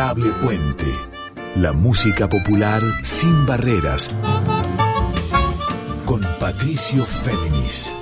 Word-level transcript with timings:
Adorable 0.00 0.30
Puente. 0.42 0.86
La 1.56 1.74
música 1.74 2.26
popular 2.26 2.80
sin 3.02 3.44
barreras. 3.44 4.08
Con 6.06 6.22
Patricio 6.38 7.04
Féminis. 7.04 7.94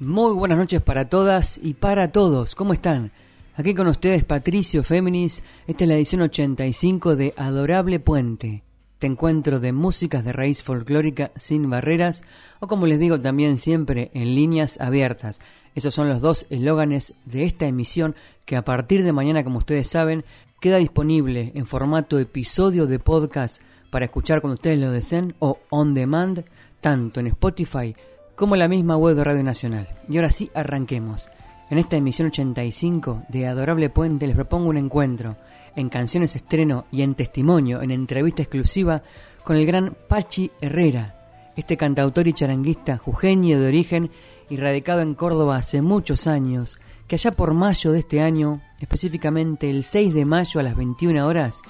Muy 0.00 0.32
buenas 0.32 0.58
noches 0.58 0.82
para 0.82 1.08
todas 1.08 1.60
y 1.62 1.74
para 1.74 2.10
todos. 2.10 2.56
¿Cómo 2.56 2.72
están? 2.72 3.12
Aquí 3.56 3.72
con 3.72 3.86
ustedes 3.86 4.24
Patricio 4.24 4.82
Féminis. 4.82 5.44
Esta 5.68 5.84
es 5.84 5.88
la 5.88 5.94
edición 5.94 6.22
85 6.22 7.14
de 7.14 7.34
Adorable 7.36 8.00
Puente. 8.00 8.64
Este 8.94 9.06
encuentro 9.06 9.60
de 9.60 9.72
músicas 9.72 10.24
de 10.24 10.32
raíz 10.32 10.60
folclórica 10.60 11.30
sin 11.36 11.70
barreras 11.70 12.24
o 12.58 12.66
como 12.66 12.86
les 12.86 12.98
digo 12.98 13.20
también 13.20 13.58
siempre 13.58 14.10
en 14.12 14.34
líneas 14.34 14.80
abiertas. 14.80 15.40
Esos 15.76 15.94
son 15.94 16.08
los 16.08 16.20
dos 16.20 16.46
eslóganes 16.50 17.14
de 17.26 17.44
esta 17.44 17.66
emisión 17.66 18.16
que 18.44 18.56
a 18.56 18.64
partir 18.64 19.04
de 19.04 19.12
mañana, 19.12 19.44
como 19.44 19.58
ustedes 19.58 19.88
saben, 19.88 20.24
queda 20.60 20.78
disponible 20.78 21.52
en 21.54 21.66
formato 21.66 22.18
episodio 22.18 22.88
de 22.88 22.98
podcast 22.98 23.62
para 23.90 24.06
escuchar 24.06 24.40
cuando 24.40 24.54
ustedes 24.54 24.80
lo 24.80 24.90
deseen 24.90 25.36
o 25.38 25.60
on 25.70 25.94
demand, 25.94 26.44
tanto 26.80 27.20
en 27.20 27.28
Spotify 27.28 27.94
como 28.34 28.56
en 28.56 28.58
la 28.58 28.68
misma 28.68 28.96
web 28.96 29.14
de 29.14 29.22
Radio 29.22 29.44
Nacional. 29.44 29.88
Y 30.08 30.16
ahora 30.16 30.30
sí, 30.30 30.50
arranquemos. 30.54 31.28
En 31.70 31.78
esta 31.78 31.96
emisión 31.96 32.28
85 32.28 33.22
de 33.28 33.46
Adorable 33.46 33.88
Puente 33.88 34.26
les 34.26 34.36
propongo 34.36 34.68
un 34.68 34.76
encuentro 34.76 35.36
en 35.74 35.88
canciones 35.88 36.36
estreno 36.36 36.84
y 36.90 37.02
en 37.02 37.14
testimonio, 37.14 37.80
en 37.80 37.90
entrevista 37.90 38.42
exclusiva 38.42 39.02
con 39.44 39.56
el 39.56 39.64
gran 39.64 39.96
Pachi 40.08 40.50
Herrera, 40.60 41.52
este 41.56 41.76
cantautor 41.78 42.28
y 42.28 42.34
charanguista 42.34 42.98
jujeño 42.98 43.58
de 43.58 43.66
origen 43.66 44.10
y 44.50 44.56
radicado 44.58 45.00
en 45.00 45.14
Córdoba 45.14 45.56
hace 45.56 45.80
muchos 45.80 46.26
años, 46.26 46.78
que 47.08 47.16
allá 47.16 47.32
por 47.32 47.54
mayo 47.54 47.92
de 47.92 48.00
este 48.00 48.20
año, 48.20 48.60
específicamente 48.78 49.70
el 49.70 49.84
6 49.84 50.12
de 50.12 50.26
mayo 50.26 50.60
a 50.60 50.62
las 50.62 50.76
21 50.76 51.26
horas, 51.26 51.62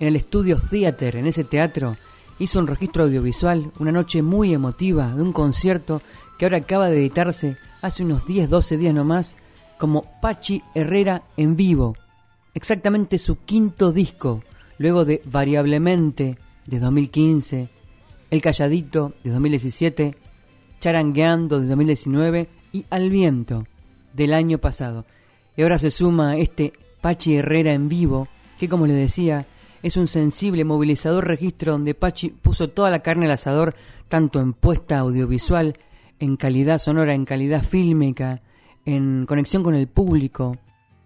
en 0.00 0.08
el 0.08 0.16
estudio 0.16 0.58
Theater, 0.58 1.16
en 1.16 1.26
ese 1.26 1.44
teatro, 1.44 1.96
hizo 2.38 2.58
un 2.58 2.66
registro 2.66 3.04
audiovisual, 3.04 3.70
una 3.78 3.92
noche 3.92 4.22
muy 4.22 4.52
emotiva 4.52 5.14
de 5.14 5.22
un 5.22 5.32
concierto 5.32 6.02
que 6.38 6.44
ahora 6.44 6.58
acaba 6.58 6.88
de 6.88 6.98
editarse 6.98 7.56
hace 7.82 8.04
unos 8.04 8.26
10, 8.26 8.48
12 8.48 8.76
días 8.78 8.94
nomás, 8.94 9.36
como 9.78 10.04
Pachi 10.20 10.62
Herrera 10.74 11.22
en 11.36 11.56
vivo. 11.56 11.96
Exactamente 12.54 13.18
su 13.18 13.38
quinto 13.44 13.92
disco, 13.92 14.42
luego 14.78 15.04
de 15.04 15.22
Variablemente 15.24 16.38
de 16.66 16.78
2015, 16.78 17.68
El 18.30 18.42
Calladito 18.42 19.12
de 19.22 19.30
2017, 19.30 20.16
Charangueando 20.80 21.60
de 21.60 21.66
2019 21.66 22.48
y 22.72 22.84
Al 22.90 23.10
Viento 23.10 23.66
del 24.12 24.32
año 24.32 24.58
pasado. 24.58 25.04
Y 25.56 25.62
ahora 25.62 25.78
se 25.78 25.90
suma 25.90 26.36
este 26.36 26.72
Pachi 27.00 27.36
Herrera 27.36 27.72
en 27.72 27.88
vivo, 27.88 28.28
que 28.58 28.68
como 28.68 28.86
les 28.86 28.96
decía, 28.96 29.46
es 29.82 29.96
un 29.96 30.08
sensible 30.08 30.64
movilizador 30.64 31.26
registro 31.26 31.72
donde 31.72 31.94
Pachi 31.94 32.30
puso 32.30 32.70
toda 32.70 32.90
la 32.90 33.00
carne 33.00 33.26
al 33.26 33.32
asador, 33.32 33.74
tanto 34.08 34.40
en 34.40 34.52
puesta 34.52 34.98
audiovisual, 34.98 35.76
en 36.18 36.36
calidad 36.36 36.78
sonora, 36.78 37.14
en 37.14 37.24
calidad 37.24 37.62
fílmica, 37.62 38.42
en 38.84 39.26
conexión 39.26 39.62
con 39.62 39.74
el 39.74 39.88
público, 39.88 40.56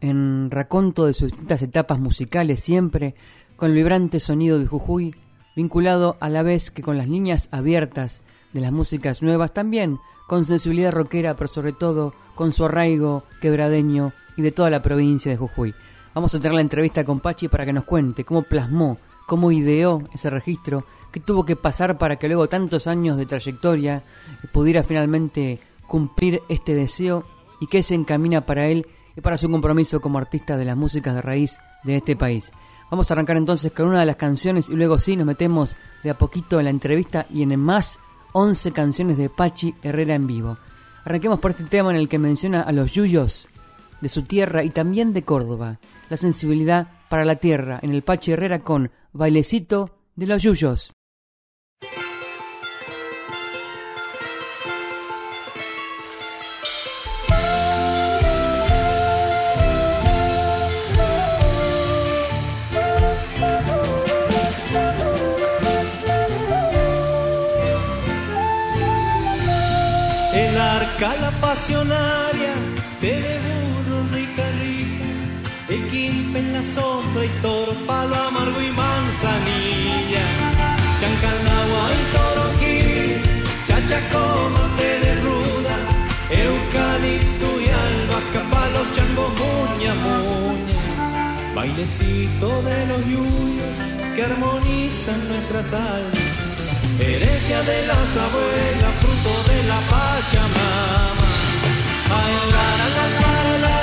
en 0.01 0.51
raconto 0.51 1.07
de 1.07 1.15
sus 1.15 1.31
distintas 1.31 1.63
etapas 1.63 1.99
musicales, 1.99 2.61
siempre 2.61 3.15
con 3.57 3.71
el 3.71 3.77
vibrante 3.77 4.21
sonido 4.21 4.59
de 4.59 4.67
Jujuy, 4.67 5.15
vinculado 5.57 6.17
a 6.21 6.29
la 6.29 6.43
vez 6.43 6.71
que 6.71 6.83
con 6.83 6.97
las 6.97 7.09
líneas 7.09 7.49
abiertas 7.51 8.23
de 8.53 8.61
las 8.61 8.73
músicas 8.73 9.23
nuevas, 9.23 9.53
también 9.53 9.99
con 10.27 10.45
sensibilidad 10.45 10.93
rockera, 10.93 11.35
pero 11.37 11.49
sobre 11.49 11.73
todo 11.73 12.15
con 12.35 12.53
su 12.53 12.65
arraigo 12.65 13.25
quebradeño 13.41 14.13
y 14.37 14.43
de 14.43 14.53
toda 14.53 14.71
la 14.71 14.83
provincia 14.83 15.31
de 15.31 15.37
Jujuy. 15.37 15.75
Vamos 16.15 16.35
a 16.35 16.39
tener 16.39 16.55
la 16.55 16.61
entrevista 16.61 17.05
con 17.05 17.21
Pachi 17.21 17.49
para 17.49 17.65
que 17.65 17.73
nos 17.73 17.85
cuente 17.85 18.25
cómo 18.25 18.43
plasmó, 18.43 18.99
cómo 19.27 19.53
ideó 19.53 20.03
ese 20.13 20.31
registro, 20.31 20.85
qué 21.11 21.21
tuvo 21.21 21.45
que 21.45 21.57
pasar 21.57 21.99
para 21.99 22.17
que 22.17 22.29
luego 22.29 22.49
tantos 22.49 22.87
años 22.87 23.17
de 23.17 23.27
trayectoria 23.27 24.03
pudiera 24.53 24.83
finalmente 24.83 25.61
cumplir 25.87 26.43
este 26.49 26.75
deseo 26.75 27.25
y 27.61 27.67
qué 27.67 27.83
se 27.83 27.95
encamina 27.95 28.47
para 28.47 28.67
él 28.67 28.87
y 29.17 29.21
para 29.21 29.39
su 29.39 29.51
compromiso 29.51 30.01
como 30.01 30.19
artista 30.19 30.57
de 30.57 30.65
las 30.65 30.77
músicas 30.77 31.15
de 31.15 31.23
raíz 31.23 31.59
de 31.85 31.97
este 31.97 32.17
país. 32.17 32.53
Vamos 32.91 33.11
a 33.11 33.15
arrancar 33.15 33.37
entonces 33.37 33.73
con 33.73 33.87
una 33.87 34.01
de 34.01 34.07
las 34.07 34.17
canciones 34.17 34.69
y 34.69 34.75
luego 34.75 34.99
sí 34.99 35.17
nos 35.17 35.27
metemos 35.27 35.77
de 36.03 36.11
a 36.11 36.19
poquito 36.19 36.59
en 36.59 36.65
la 36.65 36.71
entrevista 36.71 37.27
y 37.31 37.43
en 37.43 37.59
más 37.59 37.99
11 38.33 38.73
canciones 38.73 39.19
de 39.19 39.29
Pachi 39.31 39.75
Herrera 39.83 40.15
en 40.15 40.27
vivo. 40.27 40.59
Arranquemos 41.05 41.39
por 41.39 41.53
este 41.53 41.65
tema 41.65 41.91
en 41.91 41.97
el 41.97 42.09
que 42.09 42.19
menciona 42.19 42.63
a 42.63 42.73
los 42.73 42.93
yuyos 42.93 43.49
de 44.01 44.09
su 44.09 44.23
tierra 44.23 44.65
y 44.65 44.71
también 44.71 45.13
de 45.13 45.25
Córdoba, 45.25 45.79
la 46.09 46.17
sensibilidad 46.17 46.89
para 47.09 47.25
la 47.25 47.37
tierra 47.37 47.79
en 47.83 47.93
el 47.93 48.03
Pachi 48.03 48.33
Herrera 48.33 48.61
con 48.61 48.91
Bailecito 49.13 49.91
de 50.17 50.27
los 50.27 50.43
Yuyos. 50.43 50.93
Pasionaria, 71.51 72.53
te 73.01 73.13
de 73.27 73.35
burro 73.47 73.99
rica, 74.15 74.45
rica. 74.61 75.09
El 75.69 75.83
quimpe 75.91 76.39
en 76.39 76.53
la 76.53 76.63
sombra 76.63 77.25
y 77.25 77.33
toro, 77.43 77.73
palo 77.89 78.15
amargo 78.15 78.61
y 78.61 78.71
manzanilla. 78.83 80.25
Chancalagua 81.01 81.85
y 81.99 82.03
toroquí, 82.15 82.79
chachacoma, 83.67 84.63
te 84.79 84.91
de 85.05 85.13
ruda. 85.27 85.75
Eucalipto 86.45 87.49
y 87.65 87.69
albahaca, 87.85 88.43
palo 88.53 88.81
chango, 88.95 89.27
muña, 89.43 89.93
muña. 90.07 90.79
Bailecito 91.57 92.49
de 92.63 92.79
los 92.91 93.03
yuyos 93.13 93.77
que 94.15 94.23
armonizan 94.23 95.21
nuestras 95.31 95.73
almas. 95.73 96.33
Herencia 97.01 97.61
de 97.71 97.87
las 97.89 98.09
abuelas, 98.27 98.93
fruto 99.01 99.33
de 99.51 99.59
la 99.71 99.81
Pachamama. 99.91 101.30
Bye. 102.11 103.80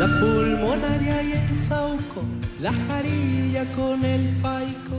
La 0.00 0.06
pulmonaria 0.18 1.22
y 1.22 1.32
el 1.32 1.54
sauco, 1.54 2.22
la 2.58 2.72
jarilla 2.72 3.70
con 3.76 4.02
el 4.02 4.34
paico, 4.40 4.96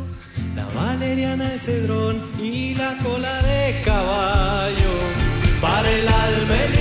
la 0.56 0.66
valeriana, 0.80 1.54
el 1.54 1.60
cedrón 1.60 2.22
y 2.40 2.76
la 2.76 2.96
cola 3.00 3.36
de 3.42 3.82
caballo. 3.84 4.94
Para 5.60 5.90
el 5.90 6.08
alma 6.08 6.56
el 6.66 6.74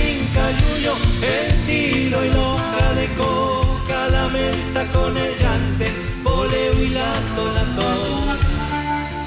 el 1.33 1.65
tiro 1.65 2.23
y 2.23 2.29
la 2.29 2.41
hoja 2.41 2.93
de 2.99 3.07
coca, 3.23 4.07
la 4.11 4.29
menta 4.29 4.81
con 4.93 5.17
el 5.17 5.33
llante, 5.41 5.87
boleo 6.23 6.83
y 6.83 6.89
la 6.89 7.13
tolatón. 7.35 8.37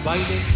Bailes 0.04 0.53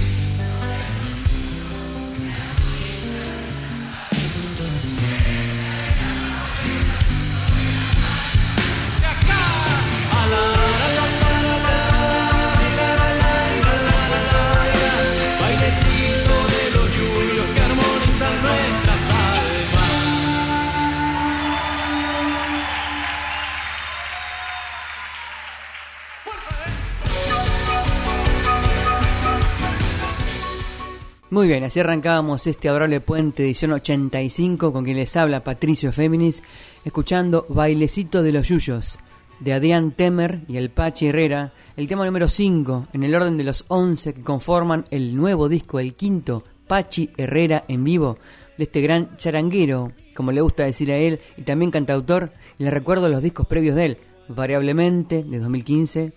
Muy 31.30 31.46
bien, 31.46 31.62
así 31.62 31.78
arrancábamos 31.78 32.46
este 32.46 32.70
Adorable 32.70 33.02
Puente 33.02 33.44
edición 33.44 33.72
85 33.72 34.72
con 34.72 34.82
quien 34.82 34.96
les 34.96 35.14
habla 35.14 35.44
Patricio 35.44 35.92
Féminis, 35.92 36.42
escuchando 36.86 37.44
Bailecito 37.50 38.22
de 38.22 38.32
los 38.32 38.48
Yuyos 38.48 38.98
de 39.38 39.52
Adrián 39.52 39.92
Temer 39.92 40.40
y 40.48 40.56
el 40.56 40.70
Pachi 40.70 41.08
Herrera, 41.08 41.52
el 41.76 41.86
tema 41.86 42.06
número 42.06 42.30
5 42.30 42.88
en 42.94 43.02
el 43.02 43.14
orden 43.14 43.36
de 43.36 43.44
los 43.44 43.66
11 43.69 44.14
que 44.14 44.22
conforman 44.22 44.86
el 44.90 45.14
nuevo 45.14 45.50
disco, 45.50 45.78
el 45.78 45.94
quinto 45.94 46.44
Pachi 46.66 47.10
Herrera 47.19 47.62
en 47.69 47.84
vivo, 47.84 48.16
de 48.56 48.64
este 48.64 48.81
gran 48.81 49.19
charanguero, 49.19 49.92
como 50.16 50.32
le 50.32 50.40
gusta 50.40 50.64
decir 50.64 50.90
a 50.90 50.96
él, 50.96 51.20
y 51.36 51.42
también 51.42 51.70
cantautor, 51.70 52.32
y 52.58 52.64
le 52.64 52.70
recuerdo 52.70 53.10
los 53.10 53.22
discos 53.22 53.46
previos 53.46 53.76
de 53.76 53.84
él, 53.84 53.98
Variablemente 54.28 55.24
de 55.24 55.38
2015, 55.38 56.12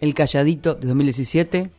El 0.00 0.14
Calladito 0.14 0.74
de 0.74 0.88
2017, 0.88 1.70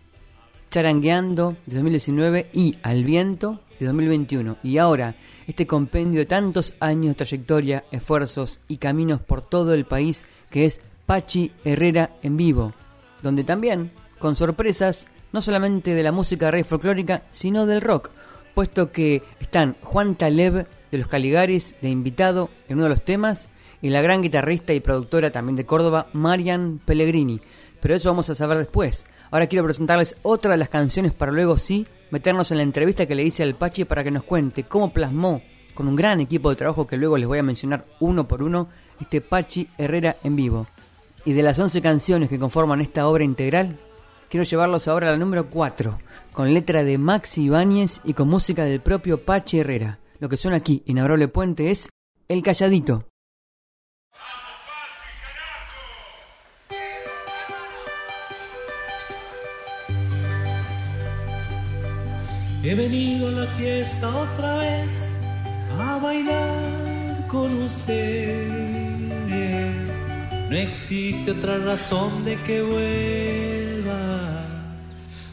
Charangueando 0.70 1.56
de 1.66 1.76
2019 1.76 2.50
y 2.54 2.78
Al 2.84 3.04
Viento 3.04 3.60
de 3.80 3.88
2021. 3.88 4.58
Y 4.64 4.78
ahora, 4.78 5.16
este 5.48 5.66
compendio 5.66 6.20
de 6.20 6.26
tantos 6.26 6.74
años 6.80 7.08
de 7.08 7.16
trayectoria, 7.16 7.84
esfuerzos 7.92 8.60
y 8.68 8.78
caminos 8.78 9.22
por 9.22 9.42
todo 9.42 9.74
el 9.74 9.86
país 9.86 10.26
que 10.50 10.66
es 10.66 10.82
Pachi 11.06 11.52
Herrera 11.64 12.12
en 12.22 12.38
vivo, 12.38 12.74
donde 13.24 13.44
también, 13.44 13.92
con 14.20 14.36
sorpresas, 14.36 15.08
no 15.34 15.42
solamente 15.42 15.96
de 15.96 16.04
la 16.04 16.12
música 16.12 16.52
rey 16.52 16.64
folclórica, 16.64 17.24
sino 17.32 17.66
del 17.66 17.82
rock, 17.82 18.12
puesto 18.54 18.92
que 18.92 19.24
están 19.40 19.76
Juan 19.82 20.16
Taleb 20.16 20.68
de 20.92 20.98
los 20.98 21.08
Caligaris 21.08 21.76
de 21.82 21.90
invitado 21.90 22.50
en 22.68 22.78
uno 22.78 22.84
de 22.84 22.90
los 22.90 23.06
temas 23.06 23.50
y 23.82 23.90
la 23.90 24.02
gran 24.02 24.22
guitarrista 24.22 24.74
y 24.74 24.82
productora 24.82 25.32
también 25.32 25.56
de 25.56 25.66
Córdoba, 25.66 26.08
Marian 26.14 26.80
Pellegrini. 26.84 27.40
Pero 27.80 27.96
eso 27.96 28.10
vamos 28.10 28.30
a 28.30 28.36
saber 28.36 28.58
después. 28.58 29.06
Ahora 29.32 29.48
quiero 29.48 29.66
presentarles 29.66 30.16
otra 30.24 30.52
de 30.52 30.58
las 30.58 30.70
canciones 30.70 31.14
para 31.14 31.32
luego 31.32 31.58
sí 31.58 31.86
meternos 32.12 32.52
en 32.52 32.58
la 32.58 32.64
entrevista 32.64 33.06
que 33.06 33.16
le 33.16 33.24
hice 33.24 33.44
al 33.44 33.56
Pachi 33.56 33.86
para 33.86 34.04
que 34.04 34.12
nos 34.12 34.24
cuente 34.24 34.64
cómo 34.64 34.92
plasmó 34.92 35.42
con 35.74 35.88
un 35.88 35.96
gran 35.96 36.20
equipo 36.20 36.50
de 36.50 36.56
trabajo 36.56 36.88
que 36.88 36.98
luego 36.98 37.18
les 37.18 37.28
voy 37.28 37.40
a 37.40 37.44
mencionar 37.44 37.86
uno 38.00 38.28
por 38.28 38.44
uno 38.44 38.70
este 39.00 39.22
Pachi 39.22 39.70
Herrera 39.78 40.18
en 40.24 40.36
vivo. 40.36 40.68
Y 41.26 41.34
de 41.34 41.44
las 41.44 41.60
11 41.60 41.82
canciones 41.82 42.30
que 42.30 42.40
conforman 42.40 42.82
esta 42.82 43.08
obra 43.08 43.24
integral, 43.24 43.78
quiero 44.30 44.44
llevarlos 44.44 44.88
ahora 44.88 45.10
a 45.10 45.12
la 45.12 45.18
número 45.18 45.50
4, 45.50 46.00
con 46.34 46.54
letra 46.54 46.84
de 46.84 46.98
Maxi 46.98 47.44
Ibáñez 47.44 48.02
y 48.04 48.14
con 48.14 48.28
música 48.30 48.66
del 48.66 48.82
propio 48.82 49.24
Pachi 49.24 49.60
Herrera. 49.60 50.00
Lo 50.20 50.28
que 50.28 50.38
suena 50.38 50.58
aquí, 50.58 50.84
Inabrable 50.86 51.28
Puente, 51.28 51.72
es 51.72 51.90
El 52.28 52.42
Calladito. 52.42 53.06
He 62.62 62.76
venido 62.76 63.30
a 63.30 63.32
la 63.32 63.48
fiesta 63.48 64.10
otra 64.10 64.58
vez 64.58 65.02
a 65.80 65.98
bailar 65.98 67.26
con 67.28 67.64
usted. 67.64 68.70
No 70.50 70.58
existe 70.58 71.32
otra 71.32 71.58
razón 71.60 72.26
de 72.26 72.36
que 72.42 72.62
vuelva. 72.62 74.44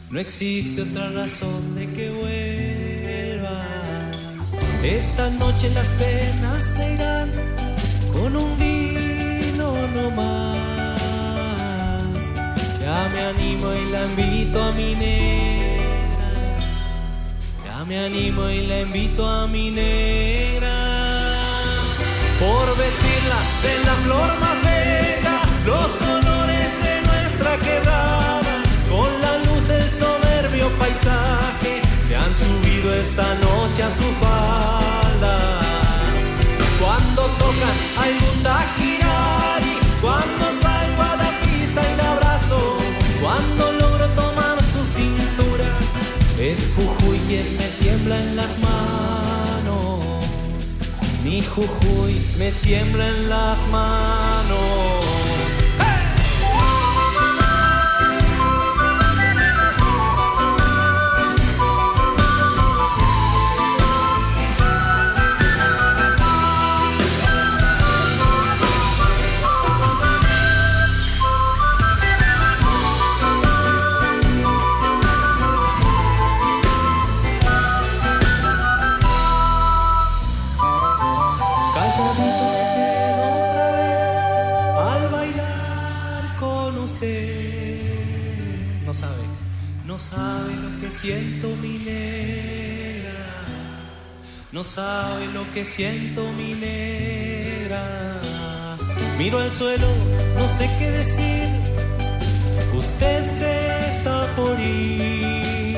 No 0.09 0.19
existe 0.21 0.83
otra 0.83 1.09
razón 1.09 1.75
de 1.75 1.87
que 1.87 2.09
vuelva. 2.11 3.65
Esta 4.81 5.29
noche 5.29 5.69
las 5.71 5.89
penas 5.89 6.63
se 6.63 6.93
irán 6.93 7.29
con 8.13 8.37
un 8.37 8.57
vino 8.57 9.73
no 9.93 10.11
más. 10.11 11.01
Ya 12.79 13.09
me 13.13 13.21
animo 13.21 13.73
y 13.73 13.91
la 13.91 14.05
invito 14.05 14.63
a 14.63 14.71
mi 14.71 14.95
me 17.87 17.97
animo 17.99 18.49
y 18.49 18.67
la 18.67 18.81
invito 18.81 19.25
a 19.25 19.47
mi 19.47 19.71
negra 19.71 20.75
por 22.39 22.77
vestirla 22.77 23.39
de 23.63 23.85
la 23.85 23.93
flor 24.03 24.39
más 24.39 24.61
bella, 24.61 25.41
los 25.65 25.87
colores 25.95 26.69
de 26.83 27.01
nuestra 27.07 27.57
quebrada, 27.57 28.63
con 28.89 29.09
la 29.21 29.37
luz 29.45 29.67
del 29.67 29.89
soberbio 29.89 30.69
paisaje, 30.77 31.81
se 32.05 32.15
han 32.15 32.33
subido 32.33 32.93
esta 32.93 33.35
noche 33.35 33.83
a 33.83 33.89
su 33.89 34.07
falda. 34.23 35.61
Cuando 36.79 37.21
tocan 37.39 37.77
algún 38.05 38.43
taquirari, 38.43 39.79
cuando 40.01 40.66
manos. 48.59 50.03
Mi 51.23 51.41
Jujuy 51.41 52.13
me 52.37 52.51
tiembla 52.51 53.07
en 53.07 53.29
las 53.29 53.67
manos. 53.67 55.16
No 94.57 94.63
sabe 94.63 95.27
lo 95.27 95.43
que 95.53 95.63
siento 95.63 96.31
mi 96.31 96.55
negra. 96.55 97.83
Miro 99.19 99.37
al 99.37 99.51
suelo, 99.51 99.87
no 100.35 100.47
sé 100.47 100.67
qué 100.79 100.89
decir, 100.89 101.47
usted 102.73 103.27
se 103.27 103.51
está 103.91 104.25
por 104.35 104.59
ir. 104.59 105.77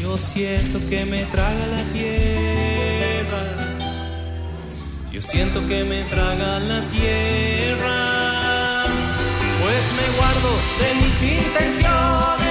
Yo 0.00 0.16
siento 0.16 0.78
que 0.88 1.04
me 1.04 1.24
traga 1.24 1.66
la 1.76 1.82
tierra, 1.92 3.44
yo 5.10 5.20
siento 5.20 5.66
que 5.66 5.82
me 5.82 6.02
traga 6.04 6.60
la 6.60 6.82
tierra, 6.96 7.96
pues 9.60 9.82
me 9.98 10.06
guardo 10.18 10.50
de 10.80 10.88
mis 11.00 11.16
intenciones 11.42 12.43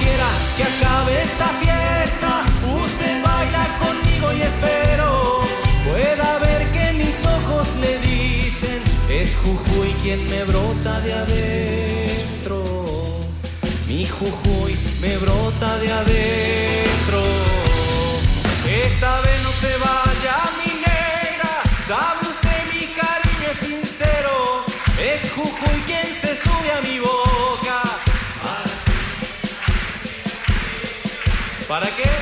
quiera 0.00 0.28
que 0.56 0.62
acabe 0.72 1.22
esta 1.22 1.48
fiesta, 1.62 2.30
usted 2.84 3.22
baila 3.22 3.64
conmigo 3.84 4.32
y 4.32 4.42
espero 4.42 5.10
pueda 5.90 6.38
ver 6.38 6.62
que 6.72 6.92
mis 6.92 7.16
ojos 7.24 7.66
le 7.76 7.98
dicen, 7.98 8.80
es 9.08 9.36
Jujuy 9.36 9.92
quien 10.02 10.28
me 10.28 10.44
brota 10.44 11.00
de 11.00 11.12
adentro. 11.14 12.62
Mi 13.88 14.06
Jujuy 14.06 14.78
me 15.00 15.16
brota 15.16 15.78
de 15.78 15.92
adentro. 15.92 17.20
Esta 18.86 19.20
vez 19.22 19.42
no 19.42 19.50
se 19.62 19.72
vaya 19.78 20.36
mi 20.60 20.72
negra, 20.86 21.52
sabe 21.86 22.19
¿Para 31.70 31.86
qué? 31.94 32.19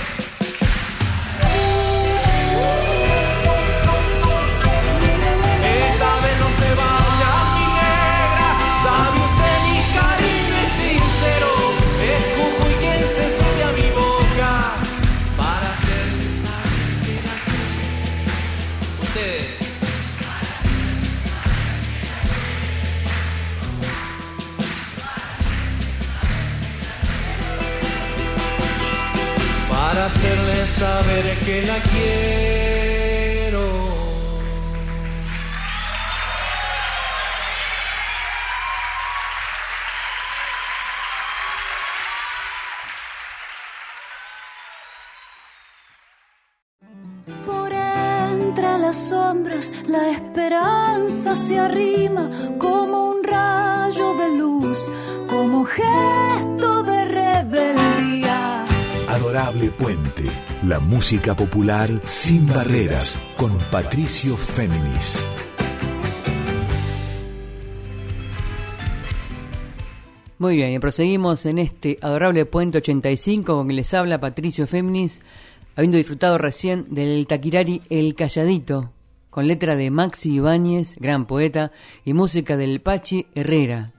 Saber 30.79 31.25
que 31.45 31.63
la 31.63 31.79
quiero. 31.91 33.65
Por 47.45 47.73
entre 47.73 48.79
las 48.79 48.97
sombras 49.09 49.73
la 49.89 50.11
esperanza 50.11 51.35
se 51.35 51.59
arrima 51.59 52.31
como 52.59 53.11
un 53.11 53.25
rayo 53.25 54.15
de 54.21 54.29
luz, 54.39 54.91
como 55.29 55.65
gesto 55.65 56.83
de 56.85 57.05
rebeldía. 57.05 58.65
Adorable 59.09 59.71
Puente, 59.71 60.31
la 60.63 60.81
música 60.81 61.37
popular 61.37 61.89
sin 62.05 62.47
barreras, 62.47 63.17
con 63.37 63.57
Patricio 63.71 64.37
Féminis. 64.37 65.25
Muy 70.39 70.57
bien, 70.57 70.73
y 70.73 70.79
proseguimos 70.81 71.47
en 71.47 71.59
este 71.59 71.99
adorable 72.03 72.45
Puente 72.45 72.79
85 72.79 73.57
con 73.57 73.69
que 73.69 73.75
les 73.75 73.95
habla 73.95 74.21
Patricio 74.21 74.67
Féminis, 74.67 75.21
habiendo 75.77 75.97
disfrutado 75.97 76.39
recién 76.39 76.87
del 76.91 77.27
Taquirari 77.29 77.83
El 77.89 78.17
Calladito, 78.17 78.93
con 79.31 79.47
letra 79.47 79.77
de 79.77 79.91
Maxi 79.93 80.35
Ibáñez, 80.35 80.97
gran 80.97 81.27
poeta, 81.27 81.71
y 82.05 82.15
música 82.15 82.57
del 82.57 82.81
Pachi 82.81 83.27
Herrera. 83.35 83.93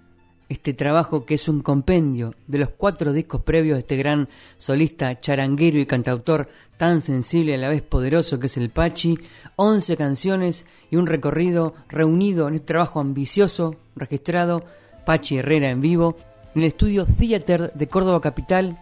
Este 0.49 0.73
trabajo 0.73 1.25
que 1.25 1.35
es 1.35 1.47
un 1.47 1.61
compendio 1.61 2.33
de 2.47 2.57
los 2.57 2.69
cuatro 2.69 3.13
discos 3.13 3.43
previos 3.43 3.75
de 3.75 3.81
este 3.81 3.97
gran 3.97 4.27
solista 4.57 5.21
charanguero 5.21 5.77
y 5.77 5.85
cantautor 5.85 6.49
tan 6.77 7.01
sensible 7.01 7.51
y 7.51 7.55
a 7.55 7.59
la 7.59 7.69
vez 7.69 7.83
poderoso 7.83 8.39
que 8.39 8.47
es 8.47 8.57
el 8.57 8.71
Pachi, 8.71 9.19
11 9.57 9.95
canciones 9.95 10.65
y 10.89 10.95
un 10.95 11.05
recorrido 11.05 11.75
reunido 11.87 12.47
en 12.47 12.55
este 12.55 12.65
trabajo 12.65 12.99
ambicioso, 12.99 13.75
registrado 13.95 14.65
Pachi 15.05 15.37
Herrera 15.37 15.69
en 15.69 15.81
vivo, 15.81 16.17
en 16.55 16.63
el 16.63 16.69
estudio 16.69 17.05
Theater 17.05 17.71
de 17.73 17.87
Córdoba 17.87 18.19
Capital 18.19 18.79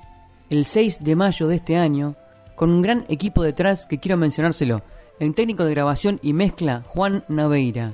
el 0.50 0.66
6 0.66 1.04
de 1.04 1.16
mayo 1.18 1.48
de 1.48 1.58
este 1.58 1.76
año, 1.76 2.16
con 2.56 2.70
un 2.70 2.82
gran 2.82 3.06
equipo 3.10 3.44
detrás 3.44 3.86
que 3.86 4.00
quiero 4.00 4.18
mencionárselo. 4.18 4.84
En 5.20 5.34
técnico 5.34 5.66
de 5.66 5.72
grabación 5.72 6.20
y 6.22 6.32
mezcla, 6.32 6.84
Juan 6.86 7.26
Naveira. 7.28 7.94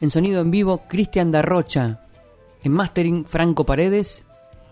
En 0.00 0.10
sonido 0.10 0.40
en 0.40 0.52
vivo, 0.52 0.82
Cristian 0.88 1.32
Darrocha. 1.32 2.06
En 2.62 2.72
mastering, 2.72 3.24
Franco 3.24 3.64
Paredes. 3.64 4.24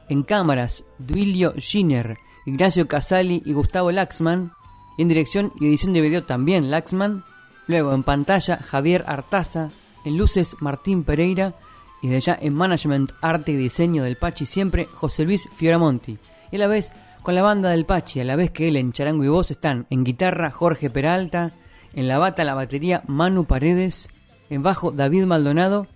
En 0.09 0.23
cámaras, 0.23 0.85
Duilio 0.99 1.55
Schiner, 1.59 2.17
Ignacio 2.47 2.89
Casali 2.89 3.43
y 3.45 3.53
Gustavo 3.53 3.91
Laxman. 3.93 4.53
En 4.99 5.09
dirección 5.09 5.53
y 5.61 5.67
edición 5.67 5.93
de 5.93 6.01
video 6.01 6.25
también 6.25 6.71
Laxman. 6.71 7.25
Luego 7.67 7.93
en 7.93 8.03
pantalla, 8.03 8.59
Javier 8.59 9.05
Artaza. 9.07 9.71
En 10.05 10.17
luces, 10.17 10.57
Martín 10.61 11.05
Pereira 11.05 11.55
y 12.01 12.09
de 12.09 12.17
allá 12.17 12.39
en 12.41 12.55
Management, 12.55 13.13
Arte 13.21 13.53
y 13.53 13.57
Diseño 13.57 14.05
del 14.05 14.17
Pachi 14.17 14.47
siempre 14.47 14.87
José 14.95 15.25
Luis 15.25 15.49
Fioramonti. 15.55 16.19
Y 16.51 16.57
a 16.57 16.59
la 16.59 16.67
vez 16.67 16.93
con 17.23 17.35
la 17.35 17.43
banda 17.43 17.71
del 17.71 17.87
Pachi, 17.87 18.21
a 18.21 18.25
la 18.25 18.37
vez 18.37 18.51
que 18.51 18.69
él 18.69 18.77
en 18.77 18.93
charango 18.93 19.25
y 19.25 19.29
voz 19.29 19.51
están 19.51 19.87
en 19.91 20.05
guitarra 20.05 20.51
Jorge 20.51 20.91
Peralta, 20.91 21.53
en 21.93 22.09
la 22.09 22.19
bata 22.19 22.45
la 22.45 22.55
batería 22.55 23.03
Manu 23.07 23.45
Paredes, 23.45 24.09
en 24.51 24.63
bajo 24.63 24.93
David 24.93 25.25
Maldonado, 25.25 25.87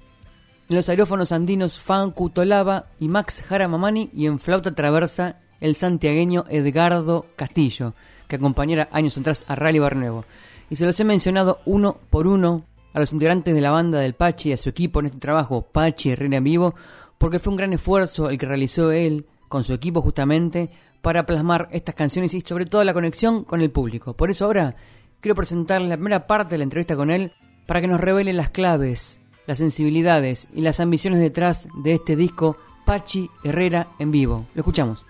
en 0.73 0.77
los 0.77 0.89
aerófonos 0.89 1.33
andinos 1.33 1.79
Fancu 1.79 2.31
Tolava 2.31 2.87
y 2.99 3.09
Max 3.09 3.45
Jaramamani 3.47 4.09
y 4.15 4.25
en 4.25 4.39
flauta 4.39 4.75
traversa 4.75 5.37
el 5.61 5.77
santiagueño 5.77 6.47
Edgardo 6.49 7.27
Castillo, 7.37 7.93
que 8.27 8.37
acompañara 8.37 8.89
años 8.91 9.19
atrás 9.19 9.45
a 9.49 9.55
Rally 9.55 9.81
Barnuevo. 9.81 10.25
Y 10.71 10.77
se 10.77 10.87
los 10.87 10.99
he 10.99 11.05
mencionado 11.05 11.59
uno 11.67 11.99
por 12.09 12.27
uno 12.27 12.65
a 12.95 13.01
los 13.01 13.13
integrantes 13.13 13.55
de 13.55 13.61
la 13.61 13.71
banda 13.71 14.01
del 14.01 14.15
Pachi 14.15 14.49
y 14.49 14.53
a 14.55 14.57
su 14.57 14.71
equipo 14.71 15.01
en 15.01 15.07
este 15.07 15.19
trabajo, 15.19 15.61
Pachi 15.61 16.13
Herrera 16.13 16.39
en 16.39 16.45
vivo, 16.45 16.75
porque 17.19 17.39
fue 17.39 17.51
un 17.51 17.59
gran 17.59 17.75
esfuerzo 17.75 18.31
el 18.31 18.39
que 18.39 18.47
realizó 18.47 18.93
él 18.93 19.27
con 19.51 19.65
su 19.65 19.75
equipo 19.75 20.01
justamente 20.01 20.71
para 21.03 21.27
plasmar 21.27 21.69
estas 21.73 21.95
canciones 21.95 22.33
y 22.33 22.41
sobre 22.41 22.65
todo 22.65 22.83
la 22.83 22.95
conexión 22.95 23.45
con 23.45 23.61
el 23.61 23.71
público. 23.71 24.15
Por 24.15 24.31
eso 24.31 24.47
ahora 24.47 24.75
quiero 25.21 25.35
presentarles 25.35 25.91
la 25.91 25.97
primera 25.97 26.27
parte 26.27 26.53
de 26.53 26.59
la 26.59 26.65
entrevista 26.65 26.97
con 26.97 27.11
él 27.11 27.33
para 27.67 27.83
que 27.83 27.89
nos 27.89 28.01
revele 28.01 28.33
las 28.33 28.49
claves, 28.49 29.21
las 29.47 29.59
sensibilidades 29.59 30.49
y 30.55 30.63
las 30.63 30.81
ambiciones 30.81 31.21
detrás 31.21 31.69
de 31.83 31.95
este 31.95 32.17
disco 32.17 32.57
Pachi 32.85 33.31
Herrera 33.45 33.89
en 33.99 34.11
vivo. 34.11 34.47
Lo 34.55 34.61
escuchamos. 34.61 35.05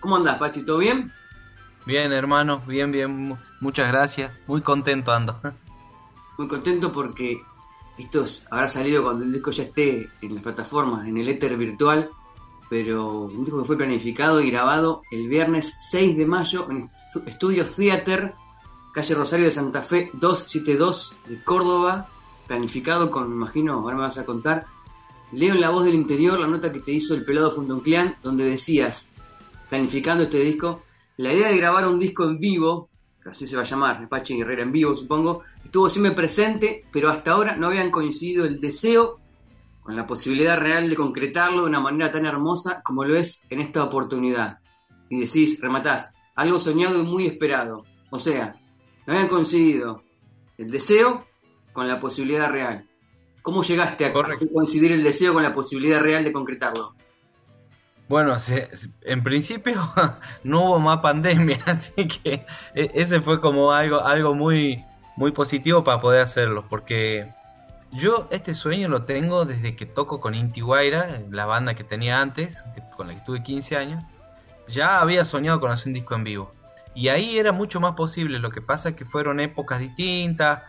¿Cómo 0.00 0.16
andás, 0.16 0.38
Pachi? 0.38 0.62
¿Todo 0.64 0.78
bien? 0.78 1.12
Bien, 1.84 2.12
hermano, 2.12 2.62
bien, 2.66 2.90
bien. 2.92 3.10
mu- 3.10 3.36
Muchas 3.60 3.88
gracias. 3.88 4.32
Muy 4.46 4.60
contento 4.62 5.12
ando. 5.12 5.40
Muy 6.38 6.48
contento 6.48 6.92
porque 6.92 7.40
esto 7.98 8.22
es- 8.24 8.46
habrá 8.50 8.68
salido 8.68 9.02
cuando 9.02 9.24
el 9.24 9.32
disco 9.32 9.50
ya 9.50 9.62
esté 9.64 10.10
en 10.20 10.34
las 10.34 10.42
plataformas, 10.42 11.06
en 11.06 11.16
el 11.18 11.28
éter 11.28 11.56
virtual, 11.56 12.10
pero 12.68 13.22
un 13.22 13.44
disco 13.44 13.60
que 13.60 13.66
fue 13.66 13.76
planificado 13.76 14.40
y 14.40 14.50
grabado 14.50 15.02
el 15.10 15.28
viernes 15.28 15.76
6 15.80 16.16
de 16.16 16.26
mayo 16.26 16.66
en 16.70 16.90
Estu- 16.90 17.26
Estudio 17.26 17.64
Theater, 17.64 18.34
calle 18.92 19.14
Rosario 19.14 19.46
de 19.46 19.52
Santa 19.52 19.82
Fe 19.82 20.10
272 20.14 21.16
de 21.26 21.42
Córdoba, 21.42 22.08
planificado 22.46 23.10
con, 23.10 23.28
me 23.28 23.34
imagino, 23.34 23.74
ahora 23.74 23.96
me 23.96 24.02
vas 24.02 24.18
a 24.18 24.24
contar, 24.24 24.66
leo 25.32 25.54
en 25.54 25.60
la 25.60 25.70
voz 25.70 25.84
del 25.84 25.94
interior 25.94 26.38
la 26.38 26.46
nota 26.46 26.72
que 26.72 26.80
te 26.80 26.92
hizo 26.92 27.14
el 27.14 27.24
pelado 27.24 27.50
Fundonclean, 27.50 28.16
donde 28.22 28.44
decías, 28.44 29.10
planificando 29.68 30.24
este 30.24 30.40
disco, 30.40 30.82
la 31.16 31.32
idea 31.32 31.48
de 31.48 31.56
grabar 31.56 31.86
un 31.86 31.98
disco 31.98 32.24
en 32.24 32.38
vivo, 32.38 32.88
así 33.24 33.46
se 33.46 33.56
va 33.56 33.62
a 33.62 33.66
llamar, 33.66 34.08
Pachi 34.08 34.40
Herrera 34.40 34.62
en 34.62 34.72
vivo 34.72 34.96
supongo, 34.96 35.42
estuvo 35.64 35.90
siempre 35.90 36.12
presente, 36.12 36.84
pero 36.92 37.10
hasta 37.10 37.32
ahora 37.32 37.56
no 37.56 37.66
habían 37.66 37.90
coincidido 37.90 38.44
el 38.44 38.58
deseo 38.58 39.18
con 39.82 39.94
la 39.96 40.06
posibilidad 40.06 40.58
real 40.58 40.90
de 40.90 40.96
concretarlo 40.96 41.62
de 41.62 41.68
una 41.68 41.80
manera 41.80 42.10
tan 42.10 42.26
hermosa 42.26 42.82
como 42.82 43.04
lo 43.04 43.16
es 43.16 43.42
en 43.50 43.60
esta 43.60 43.84
oportunidad. 43.84 44.58
Y 45.08 45.20
decís, 45.20 45.60
rematás, 45.60 46.10
algo 46.34 46.58
soñado 46.58 47.00
y 47.00 47.04
muy 47.04 47.26
esperado. 47.26 47.84
O 48.10 48.18
sea, 48.18 48.52
no 49.06 49.12
habían 49.12 49.28
coincidido 49.28 50.02
el 50.58 50.70
deseo 50.72 51.26
con 51.76 51.86
la 51.86 52.00
posibilidad 52.00 52.50
real. 52.50 52.84
¿Cómo 53.42 53.62
llegaste 53.62 54.06
a 54.06 54.12
coincidir 54.12 54.90
el 54.90 55.04
deseo 55.04 55.32
con 55.32 55.42
la 55.44 55.54
posibilidad 55.54 56.00
real 56.00 56.24
de 56.24 56.32
concretarlo? 56.32 56.94
Bueno, 58.08 58.38
se- 58.40 58.68
en 59.02 59.22
principio 59.22 59.92
no 60.44 60.64
hubo 60.64 60.78
más 60.80 60.98
pandemia, 60.98 61.60
así 61.66 62.08
que 62.08 62.44
e- 62.74 62.90
ese 62.94 63.20
fue 63.20 63.40
como 63.40 63.72
algo, 63.72 64.00
algo 64.00 64.34
muy, 64.34 64.84
muy 65.16 65.30
positivo 65.32 65.84
para 65.84 66.00
poder 66.00 66.22
hacerlo, 66.22 66.64
porque 66.68 67.28
yo 67.92 68.26
este 68.30 68.54
sueño 68.54 68.88
lo 68.88 69.04
tengo 69.04 69.44
desde 69.44 69.76
que 69.76 69.86
toco 69.86 70.20
con 70.20 70.34
Inti 70.34 70.60
Guaira, 70.60 71.20
la 71.30 71.46
banda 71.46 71.74
que 71.74 71.84
tenía 71.84 72.20
antes, 72.20 72.64
con 72.96 73.06
la 73.08 73.12
que 73.12 73.20
estuve 73.20 73.42
15 73.42 73.76
años. 73.76 74.02
Ya 74.68 75.00
había 75.00 75.24
soñado 75.24 75.60
con 75.60 75.70
hacer 75.70 75.88
un 75.88 75.94
disco 75.94 76.14
en 76.16 76.24
vivo. 76.24 76.52
Y 76.96 77.08
ahí 77.08 77.38
era 77.38 77.52
mucho 77.52 77.78
más 77.78 77.92
posible, 77.92 78.38
lo 78.40 78.50
que 78.50 78.60
pasa 78.62 78.88
es 78.90 78.96
que 78.96 79.04
fueron 79.04 79.38
épocas 79.38 79.78
distintas. 79.78 80.62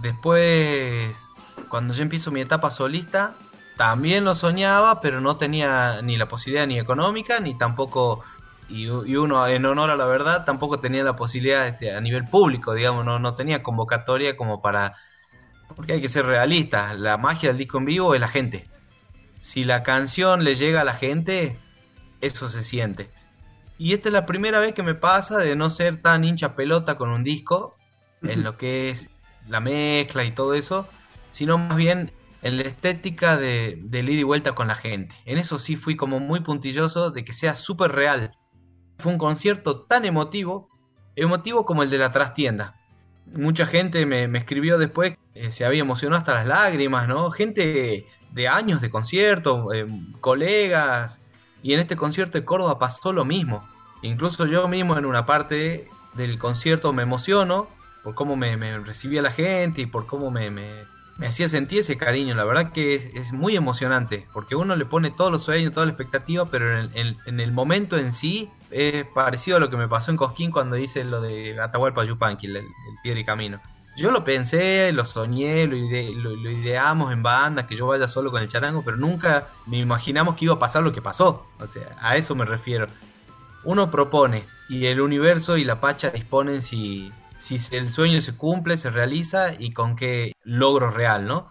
Después, 0.00 1.30
cuando 1.68 1.94
yo 1.94 2.02
empiezo 2.02 2.30
mi 2.30 2.40
etapa 2.40 2.70
solista, 2.70 3.34
también 3.76 4.24
lo 4.24 4.34
soñaba, 4.34 5.00
pero 5.00 5.20
no 5.20 5.36
tenía 5.36 6.02
ni 6.02 6.16
la 6.16 6.28
posibilidad 6.28 6.66
ni 6.66 6.78
económica, 6.78 7.40
ni 7.40 7.56
tampoco, 7.56 8.22
y, 8.68 8.84
y 8.84 9.16
uno 9.16 9.46
en 9.46 9.64
honor 9.64 9.90
a 9.90 9.96
la 9.96 10.06
verdad, 10.06 10.44
tampoco 10.44 10.80
tenía 10.80 11.02
la 11.02 11.16
posibilidad 11.16 11.66
este, 11.66 11.94
a 11.94 12.00
nivel 12.00 12.24
público, 12.24 12.74
digamos, 12.74 13.04
no, 13.04 13.18
no 13.18 13.34
tenía 13.34 13.62
convocatoria 13.62 14.36
como 14.36 14.62
para... 14.62 14.94
Porque 15.74 15.94
hay 15.94 16.00
que 16.02 16.08
ser 16.08 16.26
realista, 16.26 16.92
la 16.94 17.16
magia 17.16 17.48
del 17.48 17.58
disco 17.58 17.78
en 17.78 17.86
vivo 17.86 18.14
es 18.14 18.20
la 18.20 18.28
gente. 18.28 18.68
Si 19.40 19.64
la 19.64 19.82
canción 19.82 20.44
le 20.44 20.54
llega 20.54 20.82
a 20.82 20.84
la 20.84 20.94
gente, 20.94 21.58
eso 22.20 22.48
se 22.48 22.62
siente. 22.62 23.10
Y 23.78 23.94
esta 23.94 24.10
es 24.10 24.12
la 24.12 24.26
primera 24.26 24.60
vez 24.60 24.74
que 24.74 24.82
me 24.82 24.94
pasa 24.94 25.38
de 25.38 25.56
no 25.56 25.70
ser 25.70 26.00
tan 26.02 26.24
hincha 26.24 26.54
pelota 26.54 26.96
con 26.96 27.08
un 27.08 27.24
disco, 27.24 27.76
en 28.22 28.44
lo 28.44 28.56
que 28.56 28.90
es 28.90 29.10
la 29.48 29.60
mezcla 29.60 30.24
y 30.24 30.32
todo 30.32 30.54
eso, 30.54 30.88
sino 31.30 31.58
más 31.58 31.76
bien 31.76 32.12
en 32.42 32.56
la 32.56 32.64
estética 32.64 33.36
de, 33.36 33.78
de 33.80 34.00
ida 34.00 34.12
y 34.12 34.22
vuelta 34.22 34.54
con 34.54 34.68
la 34.68 34.74
gente. 34.74 35.14
En 35.24 35.38
eso 35.38 35.58
sí 35.58 35.76
fui 35.76 35.96
como 35.96 36.20
muy 36.20 36.40
puntilloso 36.40 37.10
de 37.10 37.24
que 37.24 37.32
sea 37.32 37.54
súper 37.54 37.92
real. 37.92 38.32
Fue 38.98 39.12
un 39.12 39.18
concierto 39.18 39.82
tan 39.82 40.04
emotivo, 40.04 40.68
emotivo 41.16 41.64
como 41.64 41.82
el 41.82 41.90
de 41.90 41.98
la 41.98 42.10
trastienda. 42.10 42.76
Mucha 43.26 43.66
gente 43.66 44.04
me, 44.06 44.24
escribió 44.36 44.78
después, 44.78 45.16
eh, 45.34 45.52
se 45.52 45.64
había 45.64 45.80
emocionado 45.80 46.18
hasta 46.18 46.34
las 46.34 46.46
lágrimas, 46.46 47.08
¿no? 47.08 47.30
Gente 47.30 48.06
de 48.32 48.48
años 48.48 48.80
de 48.80 48.90
concierto, 48.90 49.72
eh, 49.72 49.86
colegas, 50.20 51.20
y 51.62 51.74
en 51.74 51.80
este 51.80 51.96
concierto 51.96 52.38
de 52.38 52.44
Córdoba 52.44 52.78
pasó 52.78 53.12
lo 53.12 53.24
mismo. 53.24 53.64
Incluso 54.02 54.46
yo 54.46 54.66
mismo 54.66 54.98
en 54.98 55.06
una 55.06 55.26
parte 55.26 55.84
del 56.14 56.38
concierto 56.38 56.92
me 56.92 57.04
emociono 57.04 57.68
por 58.02 58.14
cómo 58.14 58.36
me, 58.36 58.56
recibía 58.80 59.22
la 59.22 59.32
gente 59.32 59.82
y 59.82 59.86
por 59.86 60.06
cómo 60.06 60.30
me, 60.30 60.50
hacía 61.24 61.48
sentir 61.48 61.80
ese 61.80 61.96
cariño. 61.96 62.34
La 62.34 62.44
verdad 62.44 62.72
que 62.72 62.94
es, 62.94 63.32
muy 63.32 63.56
emocionante, 63.56 64.26
porque 64.32 64.56
uno 64.56 64.76
le 64.76 64.84
pone 64.84 65.10
todos 65.10 65.30
los 65.30 65.42
sueños, 65.42 65.72
toda 65.72 65.86
la 65.86 65.92
expectativa, 65.92 66.46
pero 66.46 66.80
en 66.80 67.40
el, 67.40 67.52
momento 67.52 67.96
en 67.96 68.12
sí 68.12 68.50
es 68.70 69.04
parecido 69.06 69.58
a 69.58 69.60
lo 69.60 69.70
que 69.70 69.76
me 69.76 69.88
pasó 69.88 70.10
en 70.10 70.16
Cosquín 70.16 70.50
cuando 70.50 70.76
hice 70.76 71.04
lo 71.04 71.20
de 71.20 71.60
Atahualpa 71.60 72.04
Yupanqui, 72.04 72.46
el, 72.46 72.56
el 72.56 72.64
Piedra 73.02 73.20
y 73.20 73.24
Camino. 73.24 73.60
Yo 73.94 74.10
lo 74.10 74.24
pensé, 74.24 74.90
lo 74.92 75.04
soñé, 75.04 75.66
lo, 75.66 75.76
lo, 75.76 76.50
ideamos 76.50 77.12
en 77.12 77.22
banda, 77.22 77.66
que 77.66 77.76
yo 77.76 77.86
vaya 77.86 78.08
solo 78.08 78.30
con 78.30 78.40
el 78.40 78.48
charango, 78.48 78.82
pero 78.82 78.96
nunca 78.96 79.48
me 79.66 79.78
imaginamos 79.78 80.36
que 80.36 80.46
iba 80.46 80.54
a 80.54 80.58
pasar 80.58 80.82
lo 80.82 80.94
que 80.94 81.02
pasó. 81.02 81.46
O 81.58 81.66
sea, 81.66 81.94
a 82.00 82.16
eso 82.16 82.34
me 82.34 82.46
refiero. 82.46 82.86
Uno 83.64 83.90
propone 83.90 84.44
y 84.70 84.86
el 84.86 85.00
universo 85.00 85.58
y 85.58 85.64
la 85.64 85.80
pacha 85.80 86.10
disponen 86.10 86.62
si, 86.62 87.12
si 87.42 87.58
el 87.74 87.90
sueño 87.90 88.20
se 88.20 88.36
cumple, 88.36 88.78
se 88.78 88.90
realiza 88.90 89.54
y 89.58 89.72
con 89.72 89.96
qué 89.96 90.32
logro 90.44 90.90
real, 90.90 91.26
¿no? 91.26 91.48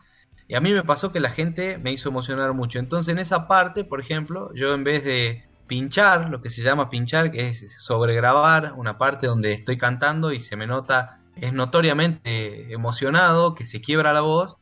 Y 0.48 0.56
a 0.56 0.62
mí 0.62 0.72
me 0.72 0.84
pasó 0.84 1.12
que 1.12 1.20
la 1.20 1.32
gente 1.32 1.78
me 1.78 1.92
hizo 1.92 2.10
emocionar 2.10 2.54
mucho. 2.54 2.80
Entonces 2.80 3.12
en 3.12 3.20
esa 3.20 3.48
parte, 3.48 3.84
por 3.84 4.00
ejemplo, 4.00 4.54
yo 4.54 4.74
en 4.74 4.86
vez 4.86 5.04
de 5.04 5.46
pinchar, 5.68 6.30
lo 6.30 6.42
que 6.42 6.50
se 6.50 6.64
llama 6.64 6.90
pinchar, 6.90 7.32
que 7.32 7.50
es 7.50 7.76
sobregrabar 7.82 8.74
una 8.78 8.98
parte 8.98 9.28
donde 9.28 9.54
estoy 9.54 9.78
cantando 9.78 10.32
y 10.32 10.40
se 10.40 10.56
me 10.56 10.66
nota 10.66 11.20
es 11.36 11.54
notoriamente 11.54 12.72
emocionado, 12.74 13.54
que 13.56 13.66
se 13.66 13.82
quiebra 13.82 14.14
la 14.14 14.22
voz, 14.22 14.58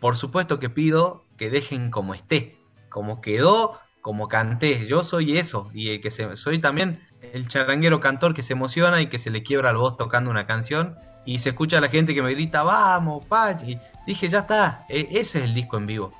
por 0.00 0.16
supuesto 0.16 0.58
que 0.58 0.70
pido 0.70 1.24
que 1.36 1.50
dejen 1.50 1.90
como 1.90 2.14
esté, 2.14 2.58
como 2.88 3.20
quedó, 3.20 3.80
como 4.00 4.28
canté. 4.28 4.86
Yo 4.86 5.02
soy 5.04 5.36
eso 5.36 5.70
y 5.74 5.90
el 5.90 6.00
que 6.00 6.10
soy 6.10 6.58
también 6.58 7.00
el 7.32 7.48
charanguero 7.48 8.00
cantor 8.00 8.34
que 8.34 8.42
se 8.42 8.54
emociona 8.54 9.00
y 9.00 9.08
que 9.08 9.18
se 9.18 9.30
le 9.30 9.42
quiebra 9.42 9.72
la 9.72 9.78
voz 9.78 9.96
tocando 9.96 10.30
una 10.30 10.46
canción 10.46 10.96
y 11.24 11.38
se 11.38 11.50
escucha 11.50 11.78
a 11.78 11.80
la 11.80 11.88
gente 11.88 12.14
que 12.14 12.22
me 12.22 12.32
grita, 12.32 12.62
vamos, 12.62 13.24
Pachi. 13.26 13.78
Dije, 14.06 14.28
ya 14.28 14.40
está, 14.40 14.86
e, 14.88 15.08
ese 15.10 15.38
es 15.38 15.44
el 15.44 15.54
disco 15.54 15.76
en 15.76 15.86
vivo. 15.86 16.12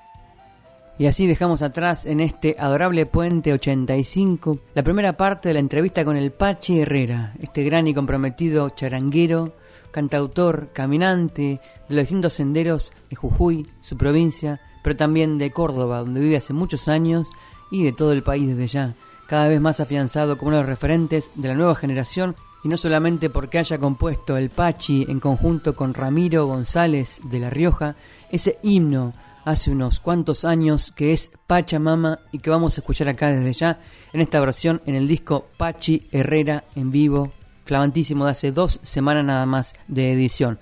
Y 0.98 1.06
así 1.06 1.26
dejamos 1.26 1.62
atrás 1.62 2.04
en 2.04 2.20
este 2.20 2.56
adorable 2.58 3.06
puente 3.06 3.54
85 3.54 4.58
la 4.74 4.82
primera 4.82 5.16
parte 5.16 5.48
de 5.48 5.54
la 5.54 5.60
entrevista 5.60 6.04
con 6.04 6.16
el 6.16 6.30
Pachi 6.30 6.80
Herrera, 6.80 7.32
este 7.40 7.64
gran 7.64 7.86
y 7.86 7.94
comprometido 7.94 8.68
charanguero 8.70 9.54
cantautor, 9.90 10.68
caminante 10.72 11.60
de 11.88 11.94
los 11.94 12.02
distintos 12.02 12.34
senderos 12.34 12.92
de 13.08 13.16
Jujuy, 13.16 13.66
su 13.80 13.96
provincia, 13.96 14.60
pero 14.82 14.96
también 14.96 15.38
de 15.38 15.50
Córdoba, 15.50 16.00
donde 16.00 16.20
vive 16.20 16.36
hace 16.36 16.52
muchos 16.52 16.88
años, 16.88 17.30
y 17.70 17.84
de 17.84 17.92
todo 17.92 18.12
el 18.12 18.22
país 18.22 18.48
desde 18.48 18.66
ya, 18.66 18.94
cada 19.30 19.46
vez 19.46 19.60
más 19.60 19.78
afianzado 19.78 20.36
como 20.36 20.48
uno 20.48 20.56
de 20.56 20.62
los 20.64 20.70
referentes 20.70 21.30
de 21.36 21.46
la 21.46 21.54
nueva 21.54 21.76
generación, 21.76 22.34
y 22.64 22.68
no 22.68 22.76
solamente 22.76 23.30
porque 23.30 23.60
haya 23.60 23.78
compuesto 23.78 24.36
el 24.36 24.50
Pachi 24.50 25.06
en 25.08 25.20
conjunto 25.20 25.76
con 25.76 25.94
Ramiro 25.94 26.46
González 26.46 27.20
de 27.22 27.38
La 27.38 27.48
Rioja, 27.48 27.94
ese 28.32 28.58
himno 28.64 29.14
hace 29.44 29.70
unos 29.70 30.00
cuantos 30.00 30.44
años 30.44 30.92
que 30.96 31.12
es 31.12 31.30
Pachamama 31.46 32.18
y 32.32 32.40
que 32.40 32.50
vamos 32.50 32.76
a 32.76 32.80
escuchar 32.80 33.08
acá 33.08 33.28
desde 33.28 33.52
ya 33.52 33.78
en 34.12 34.20
esta 34.20 34.40
versión 34.40 34.82
en 34.84 34.96
el 34.96 35.06
disco 35.06 35.46
Pachi 35.56 36.08
Herrera 36.10 36.64
en 36.74 36.90
vivo 36.90 37.32
flamantísimo 37.66 38.24
de 38.24 38.32
hace 38.32 38.50
dos 38.50 38.80
semanas 38.82 39.24
nada 39.24 39.46
más 39.46 39.74
de 39.86 40.12
edición. 40.12 40.58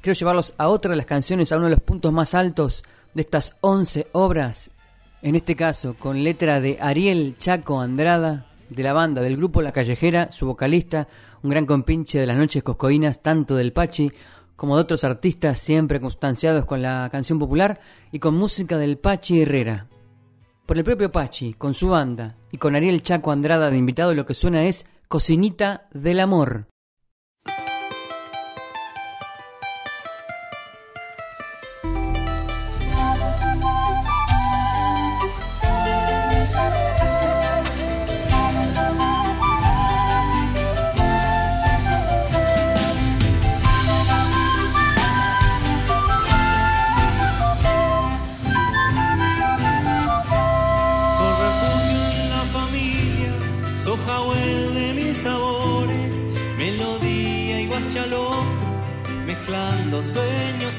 Quiero 0.00 0.16
llevarlos 0.16 0.54
a 0.58 0.68
otra 0.68 0.92
de 0.92 0.96
las 0.96 1.06
canciones, 1.06 1.50
a 1.50 1.56
uno 1.56 1.64
de 1.64 1.72
los 1.72 1.80
puntos 1.80 2.12
más 2.12 2.34
altos 2.34 2.84
de 3.14 3.22
estas 3.22 3.56
11 3.62 4.06
obras, 4.12 4.70
en 5.22 5.36
este 5.36 5.54
caso 5.54 5.94
con 5.94 6.24
letra 6.24 6.60
de 6.60 6.78
Ariel 6.80 7.36
Chaco 7.38 7.80
Andrada, 7.80 8.46
de 8.68 8.82
la 8.82 8.92
banda 8.92 9.22
del 9.22 9.36
grupo 9.36 9.62
La 9.62 9.72
Callejera, 9.72 10.30
su 10.32 10.46
vocalista, 10.46 11.06
un 11.42 11.50
gran 11.50 11.64
compinche 11.64 12.18
de 12.18 12.26
las 12.26 12.36
noches 12.36 12.62
coscoínas, 12.62 13.22
tanto 13.22 13.54
del 13.54 13.72
Pachi 13.72 14.10
como 14.56 14.76
de 14.76 14.82
otros 14.82 15.04
artistas 15.04 15.58
siempre 15.58 16.00
constanciados 16.00 16.64
con 16.64 16.82
la 16.82 17.08
canción 17.10 17.38
popular 17.38 17.80
y 18.10 18.18
con 18.18 18.34
música 18.34 18.78
del 18.78 18.98
Pachi 18.98 19.42
Herrera. 19.42 19.86
Por 20.66 20.78
el 20.78 20.84
propio 20.84 21.12
Pachi, 21.12 21.54
con 21.54 21.74
su 21.74 21.88
banda 21.88 22.36
y 22.50 22.58
con 22.58 22.74
Ariel 22.74 23.02
Chaco 23.02 23.30
Andrada 23.30 23.70
de 23.70 23.78
invitado, 23.78 24.14
lo 24.14 24.26
que 24.26 24.34
suena 24.34 24.64
es 24.64 24.86
Cocinita 25.08 25.88
del 25.92 26.20
Amor. 26.20 26.66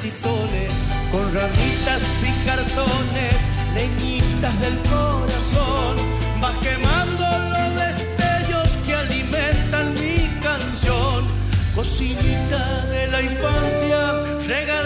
Soles, 0.09 0.73
con 1.11 1.33
ramitas 1.33 2.03
y 2.23 2.45
cartones, 2.45 3.35
leñitas 3.73 4.59
del 4.59 4.77
corazón, 4.79 5.95
va 6.43 6.51
quemando 6.59 7.23
los 7.53 7.75
destellos 7.75 8.69
que 8.85 8.93
alimentan 8.95 9.93
mi 9.93 10.29
canción. 10.41 11.25
Cocinita 11.75 12.85
de 12.87 13.07
la 13.07 13.21
infancia, 13.21 14.13
regálame 14.47 14.82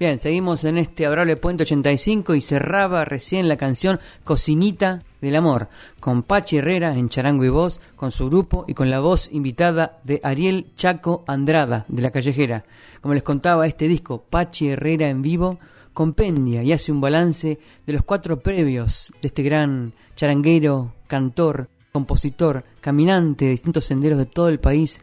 Bien, 0.00 0.18
seguimos 0.18 0.64
en 0.64 0.78
este 0.78 1.04
adorable 1.04 1.36
Puente 1.36 1.64
85 1.64 2.34
y 2.34 2.40
cerraba 2.40 3.04
recién 3.04 3.48
la 3.48 3.58
canción 3.58 4.00
Cocinita 4.24 5.02
del 5.20 5.36
Amor, 5.36 5.68
con 6.00 6.22
Pachi 6.22 6.56
Herrera 6.56 6.96
en 6.96 7.10
charango 7.10 7.44
y 7.44 7.50
voz, 7.50 7.82
con 7.96 8.10
su 8.10 8.30
grupo 8.30 8.64
y 8.66 8.72
con 8.72 8.88
la 8.88 9.00
voz 9.00 9.28
invitada 9.30 10.00
de 10.04 10.18
Ariel 10.22 10.72
Chaco 10.74 11.22
Andrada, 11.26 11.84
de 11.88 12.00
La 12.00 12.10
Callejera. 12.12 12.64
Como 13.02 13.12
les 13.12 13.22
contaba, 13.22 13.66
este 13.66 13.88
disco, 13.88 14.24
Pachi 14.24 14.68
Herrera 14.68 15.10
en 15.10 15.20
vivo, 15.20 15.58
compendia 15.92 16.62
y 16.62 16.72
hace 16.72 16.92
un 16.92 17.02
balance 17.02 17.58
de 17.86 17.92
los 17.92 18.02
cuatro 18.02 18.40
previos 18.40 19.12
de 19.20 19.28
este 19.28 19.42
gran 19.42 19.92
charanguero, 20.16 20.94
cantor, 21.08 21.68
compositor, 21.92 22.64
caminante 22.80 23.44
de 23.44 23.50
distintos 23.50 23.84
senderos 23.84 24.16
de 24.16 24.24
todo 24.24 24.48
el 24.48 24.60
país. 24.60 25.02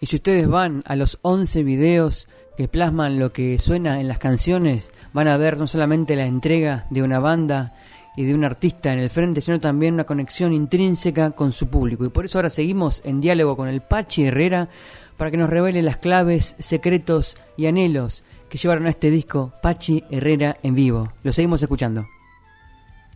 Y 0.00 0.06
si 0.06 0.14
ustedes 0.14 0.46
van 0.46 0.84
a 0.86 0.94
los 0.94 1.18
11 1.22 1.64
videos 1.64 2.28
que 2.56 2.68
plasman 2.68 3.18
lo 3.18 3.32
que 3.32 3.58
suena 3.58 4.00
en 4.00 4.08
las 4.08 4.18
canciones, 4.18 4.92
van 5.12 5.28
a 5.28 5.36
ver 5.36 5.58
no 5.58 5.66
solamente 5.66 6.16
la 6.16 6.26
entrega 6.26 6.86
de 6.90 7.02
una 7.02 7.18
banda 7.18 7.74
y 8.16 8.24
de 8.24 8.34
un 8.34 8.44
artista 8.44 8.92
en 8.92 8.98
el 8.98 9.10
frente, 9.10 9.40
sino 9.40 9.60
también 9.60 9.94
una 9.94 10.04
conexión 10.04 10.52
intrínseca 10.52 11.32
con 11.32 11.52
su 11.52 11.68
público. 11.68 12.04
Y 12.04 12.08
por 12.08 12.24
eso 12.24 12.38
ahora 12.38 12.50
seguimos 12.50 13.02
en 13.04 13.20
diálogo 13.20 13.56
con 13.56 13.68
el 13.68 13.82
Pachi 13.82 14.24
Herrera 14.24 14.68
para 15.16 15.30
que 15.30 15.36
nos 15.36 15.50
revele 15.50 15.82
las 15.82 15.98
claves, 15.98 16.56
secretos 16.58 17.36
y 17.56 17.66
anhelos 17.66 18.24
que 18.48 18.58
llevaron 18.58 18.86
a 18.86 18.90
este 18.90 19.10
disco 19.10 19.52
Pachi 19.62 20.04
Herrera 20.10 20.56
en 20.62 20.74
vivo. 20.74 21.12
Lo 21.22 21.32
seguimos 21.32 21.62
escuchando. 21.62 22.06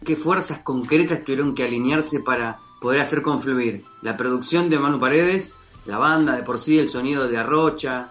¿Qué 0.05 0.16
fuerzas 0.16 0.61
concretas 0.61 1.24
tuvieron 1.24 1.55
que 1.55 1.62
alinearse 1.62 2.20
para 2.20 2.59
poder 2.81 3.00
hacer 3.00 3.22
confluir 3.22 3.85
la 4.03 4.16
producción 4.16 4.70
de 4.70 4.79
Manu 4.79 4.98
Paredes, 4.98 5.55
la 5.87 5.98
banda 5.98 6.37
de 6.37 6.42
por 6.42 6.59
sí, 6.59 6.79
el 6.79 6.88
sonido 6.88 7.29
de 7.29 7.38
Arrocha, 7.38 8.11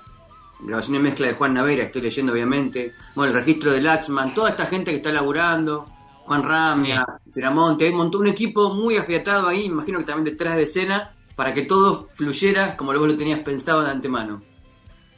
grabación 0.59 0.95
y 0.95 0.99
mezcla 0.99 1.27
de 1.27 1.33
Juan 1.33 1.53
Navera, 1.53 1.83
estoy 1.83 2.01
leyendo 2.01 2.33
obviamente, 2.33 2.93
bueno, 3.15 3.31
el 3.31 3.39
registro 3.39 3.71
de 3.71 3.81
Laxman, 3.81 4.33
toda 4.33 4.49
esta 4.49 4.65
gente 4.65 4.91
que 4.91 4.97
está 4.97 5.11
laburando, 5.11 5.85
Juan 6.25 6.43
Ramia, 6.43 7.05
Ceramonte, 7.31 7.85
hay 7.85 7.91
un 7.91 7.97
montón, 7.97 8.21
un 8.21 8.27
equipo 8.27 8.73
muy 8.73 8.97
afiatado 8.97 9.47
ahí, 9.47 9.65
imagino 9.65 9.99
que 9.99 10.05
también 10.05 10.25
detrás 10.25 10.55
de 10.55 10.63
escena, 10.63 11.15
para 11.35 11.53
que 11.53 11.63
todo 11.63 12.09
fluyera 12.13 12.75
como 12.75 12.93
vos 12.93 13.07
lo 13.07 13.17
tenías 13.17 13.39
pensado 13.39 13.83
de 13.83 13.91
antemano. 13.91 14.41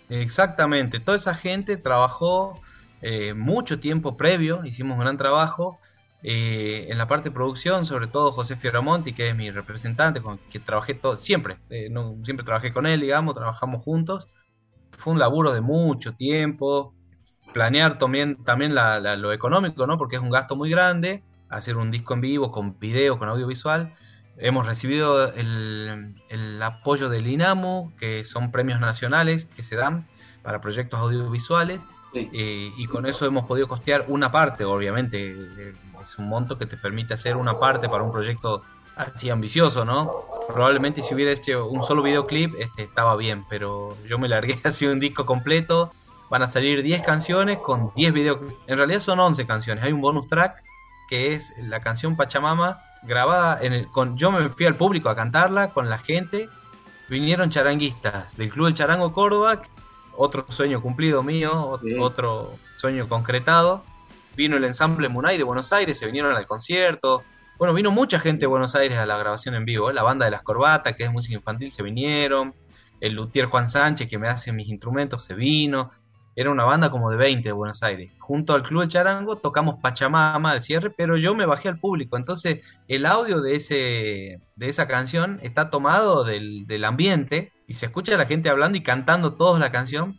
Exactamente, 0.10 1.00
toda 1.00 1.18
esa 1.18 1.36
gente 1.36 1.78
trabajó 1.78 2.62
eh, 3.02 3.34
mucho 3.34 3.80
tiempo 3.80 4.16
previo, 4.16 4.64
hicimos 4.66 4.96
un 4.96 5.02
gran 5.02 5.18
trabajo 5.18 5.80
eh, 6.24 6.86
en 6.90 6.98
la 7.00 7.08
parte 7.08 7.30
de 7.30 7.36
producción, 7.36 7.86
sobre 7.86 8.08
todo 8.08 8.32
José 8.32 8.56
Fioramonti, 8.56 9.14
que 9.14 9.30
es 9.30 9.36
mi 9.36 9.50
representante, 9.50 10.22
con 10.22 10.38
quien 10.52 10.64
trabajé 10.64 10.94
todo, 10.94 11.18
siempre, 11.18 11.58
eh, 11.70 11.88
no, 11.90 12.16
siempre 12.24 12.46
trabajé 12.46 12.72
con 12.72 12.86
él, 12.86 13.02
digamos, 13.02 13.34
trabajamos 13.34 13.84
juntos. 13.84 14.28
Fue 15.02 15.14
un 15.14 15.20
laburo 15.20 15.52
de 15.54 15.62
mucho 15.62 16.14
tiempo, 16.14 16.94
planear 17.54 17.98
también, 17.98 18.44
también 18.44 18.76
la- 18.76 19.00
la- 19.00 19.16
lo 19.16 19.34
económico, 19.34 19.86
¿no? 19.88 19.98
Porque 19.98 20.16
es 20.16 20.22
un 20.22 20.30
gasto 20.30 20.56
muy 20.56 20.70
grande, 20.70 21.24
hacer 21.50 21.76
un 21.78 21.92
disco 21.92 22.14
en 22.14 22.22
vivo, 22.22 22.52
con 22.52 22.78
video, 22.80 23.18
con 23.20 23.28
audiovisual. 23.28 23.94
Hemos 24.38 24.66
recibido 24.66 25.34
el, 25.34 26.16
el 26.30 26.62
apoyo 26.62 27.10
del 27.10 27.28
INAMU, 27.28 27.94
que 27.98 28.24
son 28.26 28.52
premios 28.52 28.80
nacionales 28.80 29.46
que 29.46 29.64
se 29.64 29.76
dan 29.76 30.08
para 30.44 30.62
proyectos 30.62 31.00
audiovisuales. 31.00 31.82
Sí. 32.14 32.30
Eh, 32.34 32.72
y 32.78 32.88
con 32.88 33.06
eso 33.06 33.26
hemos 33.26 33.46
podido 33.46 33.68
costear 33.68 34.06
una 34.08 34.32
parte, 34.32 34.66
obviamente, 34.66 35.32
eh, 35.32 35.74
es 36.02 36.18
un 36.18 36.28
monto 36.28 36.58
que 36.58 36.66
te 36.66 36.76
permite 36.78 37.14
hacer 37.14 37.38
una 37.38 37.58
parte 37.60 37.88
para 37.88 38.04
un 38.04 38.12
proyecto 38.12 38.64
así 39.02 39.30
ambicioso, 39.30 39.86
¿no? 39.86 40.26
Probablemente 40.48 41.02
si 41.02 41.14
hubiera 41.14 41.32
hecho 41.32 41.68
un 41.68 41.84
solo 41.84 42.02
videoclip 42.04 42.56
este, 42.58 42.84
estaba 42.84 43.16
bien, 43.16 43.46
pero 43.50 43.96
yo 44.08 44.18
me 44.18 44.28
largué 44.28 44.60
así 44.64 44.86
un 44.86 45.00
disco 45.00 45.26
completo, 45.26 45.92
van 46.30 46.44
a 46.44 46.48
salir 46.48 46.82
10 46.84 47.02
canciones 47.02 47.58
con 47.60 47.92
10 47.96 48.14
videoclips, 48.14 48.56
en 48.68 48.78
realidad 48.78 49.02
son 49.02 49.20
11 49.20 49.46
canciones, 49.46 49.84
hay 49.84 49.92
un 49.92 50.02
bonus 50.02 50.28
track 50.28 50.64
que 51.10 51.34
es 51.34 51.52
la 51.60 51.82
canción 51.82 52.16
Pachamama 52.16 52.80
grabada 53.04 53.62
en 53.62 53.74
el, 53.74 53.88
con 53.88 54.18
yo 54.18 54.32
me 54.32 54.48
fui 54.50 54.66
al 54.66 54.76
público 54.76 55.10
a 55.10 55.16
cantarla 55.16 55.72
con 55.72 55.90
la 55.90 55.98
gente, 55.98 56.50
vinieron 57.10 57.50
charanguistas 57.50 58.38
del 58.38 58.50
Club 58.50 58.68
del 58.68 58.76
Charango 58.76 59.12
Córdoba, 59.12 59.62
otro 60.16 60.46
sueño 60.50 60.82
cumplido 60.82 61.24
mío, 61.24 61.80
Sí. 61.82 61.98
otro 62.00 62.54
sueño 62.78 63.08
concretado. 63.10 63.84
Vino 64.36 64.56
el 64.56 64.64
ensamble 64.64 65.10
Munay 65.10 65.38
de 65.38 65.44
Buenos 65.44 65.74
Aires, 65.74 65.98
se 65.98 66.06
vinieron 66.06 66.36
al 66.36 66.46
concierto. 66.46 67.24
Bueno, 67.62 67.76
vino 67.76 67.92
mucha 67.92 68.20
gente 68.20 68.40
de 68.40 68.48
Buenos 68.48 68.74
Aires 68.74 68.98
a 68.98 69.06
la 69.06 69.20
grabación 69.20 69.54
en 69.54 69.66
vivo. 69.66 69.92
La 69.92 70.02
banda 70.02 70.26
de 70.26 70.32
las 70.32 70.42
corbatas, 70.42 70.96
que 70.96 71.04
es 71.04 71.12
música 71.12 71.36
infantil, 71.36 71.72
se 71.72 71.84
vinieron. 71.84 72.56
El 73.00 73.14
luthier 73.14 73.46
Juan 73.46 73.70
Sánchez, 73.70 74.10
que 74.10 74.18
me 74.18 74.28
hace 74.28 74.52
mis 74.52 74.68
instrumentos, 74.68 75.26
se 75.26 75.36
vino. 75.36 75.92
Era 76.36 76.50
una 76.50 76.64
banda 76.64 76.90
como 76.90 77.12
de 77.12 77.18
20 77.18 77.48
de 77.48 77.54
Buenos 77.54 77.84
Aires. 77.84 78.12
Junto 78.18 78.56
al 78.56 78.64
Club 78.64 78.82
del 78.82 78.90
Charango 78.90 79.36
tocamos 79.36 79.76
Pachamama 79.80 80.56
de 80.56 80.64
cierre, 80.64 80.90
pero 80.90 81.18
yo 81.18 81.36
me 81.36 81.46
bajé 81.46 81.70
al 81.70 81.78
público. 81.78 82.18
Entonces, 82.18 82.66
el 82.88 83.06
audio 83.06 83.42
de, 83.42 83.56
ese, 83.56 84.42
de 84.56 84.68
esa 84.68 84.88
canción 84.88 85.38
está 85.44 85.70
tomado 85.70 86.24
del, 86.24 86.66
del 86.66 86.84
ambiente 86.84 87.52
y 87.68 87.76
se 87.76 87.86
escucha 87.86 88.18
la 88.18 88.26
gente 88.26 88.50
hablando 88.50 88.80
y 88.80 88.82
cantando 88.82 89.34
todos 89.34 89.60
la 89.60 89.72
canción. 89.72 90.18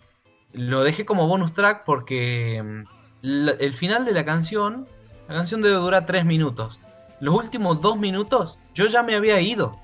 Lo 0.52 0.84
dejé 0.84 1.04
como 1.04 1.26
bonus 1.26 1.52
track 1.52 1.82
porque 1.86 2.62
mm, 2.62 3.48
el 3.58 3.74
final 3.74 4.04
de 4.04 4.12
la 4.12 4.24
canción, 4.24 4.86
la 5.26 5.34
canción 5.34 5.60
debe 5.60 5.74
durar 5.74 6.06
tres 6.06 6.24
minutos. 6.24 6.78
Los 7.22 7.36
últimos 7.36 7.80
dos 7.80 7.96
minutos 7.96 8.58
yo 8.74 8.86
ya 8.86 9.04
me 9.04 9.14
había 9.14 9.40
ido. 9.40 9.78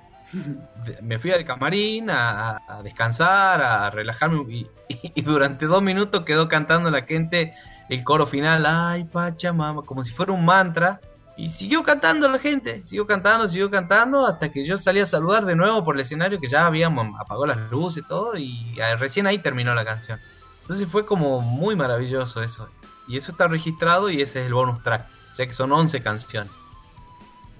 Me 1.02 1.20
fui 1.20 1.30
al 1.30 1.44
camarín 1.44 2.10
a, 2.10 2.60
descansar, 2.82 3.62
a 3.62 3.90
relajarme 3.90 4.66
y, 5.14 5.22
durante 5.22 5.66
dos 5.66 5.80
minutos 5.80 6.24
quedó 6.24 6.48
cantando 6.48 6.90
la 6.90 7.02
gente 7.02 7.54
el 7.88 8.02
coro 8.02 8.26
final, 8.26 8.66
ay 8.66 9.04
Pachamama, 9.04 9.82
como 9.82 10.02
si 10.02 10.12
fuera 10.12 10.32
un 10.32 10.44
mantra. 10.44 11.00
Y 11.36 11.50
siguió 11.50 11.84
cantando 11.84 12.28
la 12.28 12.40
gente, 12.40 12.82
siguió 12.84 13.06
cantando, 13.06 13.48
siguió 13.48 13.70
cantando, 13.70 14.26
hasta 14.26 14.50
que 14.50 14.66
yo 14.66 14.76
salí 14.76 14.98
a 14.98 15.06
saludar 15.06 15.44
de 15.44 15.54
nuevo 15.54 15.84
por 15.84 15.94
el 15.94 16.00
escenario 16.00 16.40
que 16.40 16.48
ya 16.48 16.66
habíamos 16.66 17.06
apagado 17.20 17.46
las 17.46 17.70
luces 17.70 18.02
y 18.02 18.08
todo, 18.08 18.36
y 18.36 18.74
eh, 18.76 18.96
recién 18.96 19.28
ahí 19.28 19.38
terminó 19.38 19.72
la 19.76 19.84
canción. 19.84 20.18
Entonces 20.62 20.88
fue 20.88 21.06
como 21.06 21.40
muy 21.40 21.76
maravilloso 21.76 22.42
eso. 22.42 22.68
Y 23.06 23.16
eso 23.16 23.30
está 23.30 23.46
registrado 23.46 24.10
y 24.10 24.22
ese 24.22 24.40
es 24.40 24.46
el 24.46 24.54
bonus 24.54 24.82
track. 24.82 25.06
O 25.30 25.34
sea 25.36 25.46
que 25.46 25.52
son 25.52 25.70
11 25.70 26.00
canciones. 26.00 26.50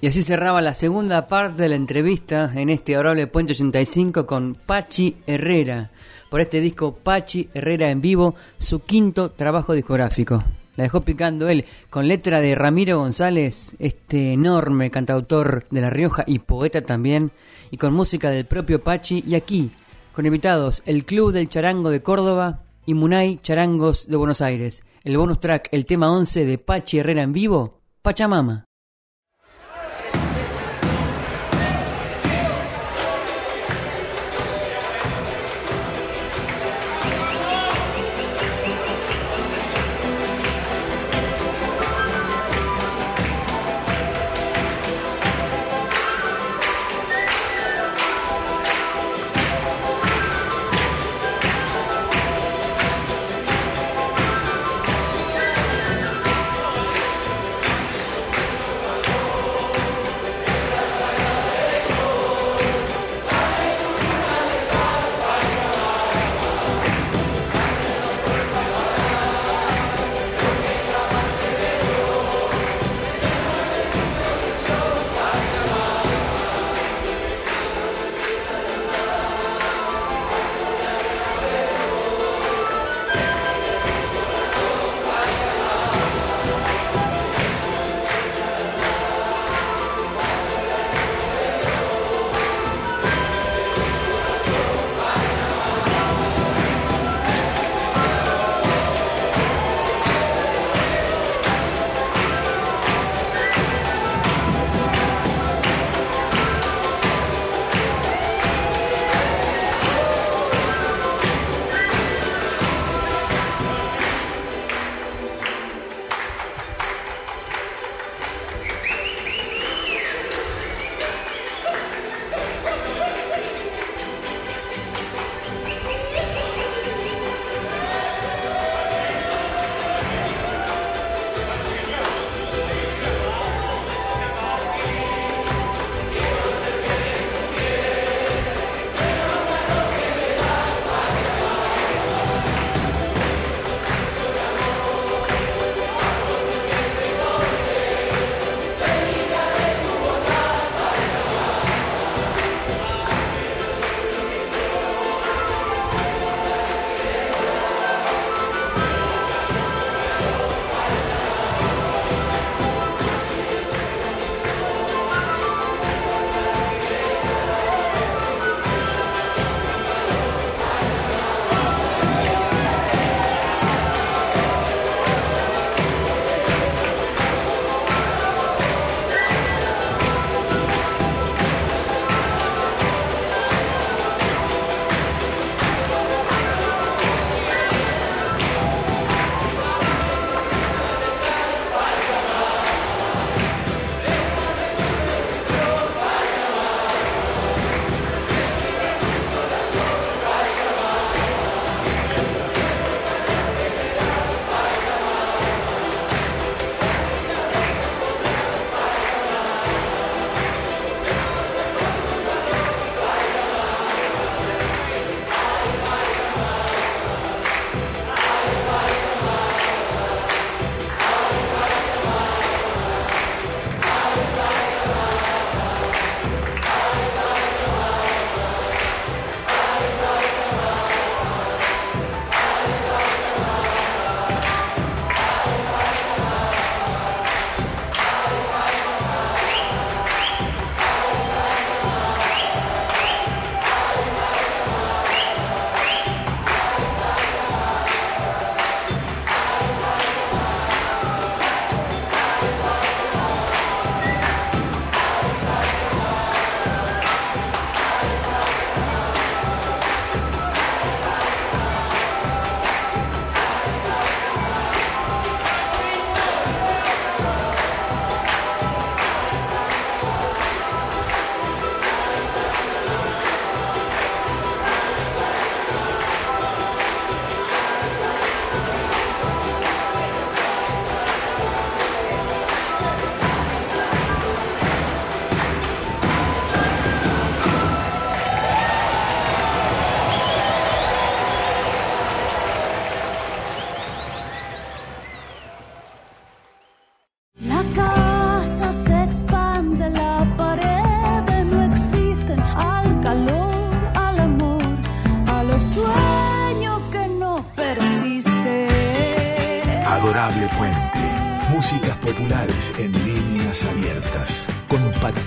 Y 0.00 0.06
así 0.06 0.22
cerraba 0.22 0.60
la 0.60 0.74
segunda 0.74 1.26
parte 1.26 1.64
de 1.64 1.70
la 1.70 1.74
entrevista 1.74 2.52
en 2.54 2.70
este 2.70 2.94
adorable 2.94 3.26
Puente 3.26 3.52
85 3.52 4.26
con 4.26 4.54
Pachi 4.54 5.16
Herrera, 5.26 5.90
por 6.30 6.40
este 6.40 6.60
disco 6.60 6.94
Pachi 6.94 7.48
Herrera 7.52 7.90
en 7.90 8.00
vivo, 8.00 8.36
su 8.60 8.78
quinto 8.80 9.32
trabajo 9.32 9.72
discográfico. 9.72 10.44
La 10.76 10.84
dejó 10.84 11.00
picando 11.00 11.48
él, 11.48 11.64
con 11.90 12.06
letra 12.06 12.40
de 12.40 12.54
Ramiro 12.54 12.98
González, 12.98 13.74
este 13.80 14.34
enorme 14.34 14.92
cantautor 14.92 15.66
de 15.68 15.80
La 15.80 15.90
Rioja 15.90 16.22
y 16.24 16.38
poeta 16.38 16.80
también, 16.82 17.32
y 17.72 17.76
con 17.76 17.92
música 17.92 18.30
del 18.30 18.46
propio 18.46 18.80
Pachi, 18.80 19.24
y 19.26 19.34
aquí, 19.34 19.72
con 20.14 20.26
invitados, 20.26 20.84
el 20.86 21.04
Club 21.04 21.32
del 21.32 21.48
Charango 21.48 21.90
de 21.90 22.02
Córdoba 22.02 22.62
y 22.86 22.94
Munay 22.94 23.40
Charangos 23.42 24.06
de 24.06 24.16
Buenos 24.16 24.42
Aires. 24.42 24.84
El 25.02 25.16
bonus 25.16 25.40
track, 25.40 25.68
el 25.72 25.86
tema 25.86 26.12
11 26.12 26.44
de 26.44 26.58
Pachi 26.58 27.00
Herrera 27.00 27.22
en 27.22 27.32
vivo, 27.32 27.80
Pachamama. 28.02 28.67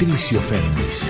Patricio 0.02 0.42
Fernández. 0.42 1.04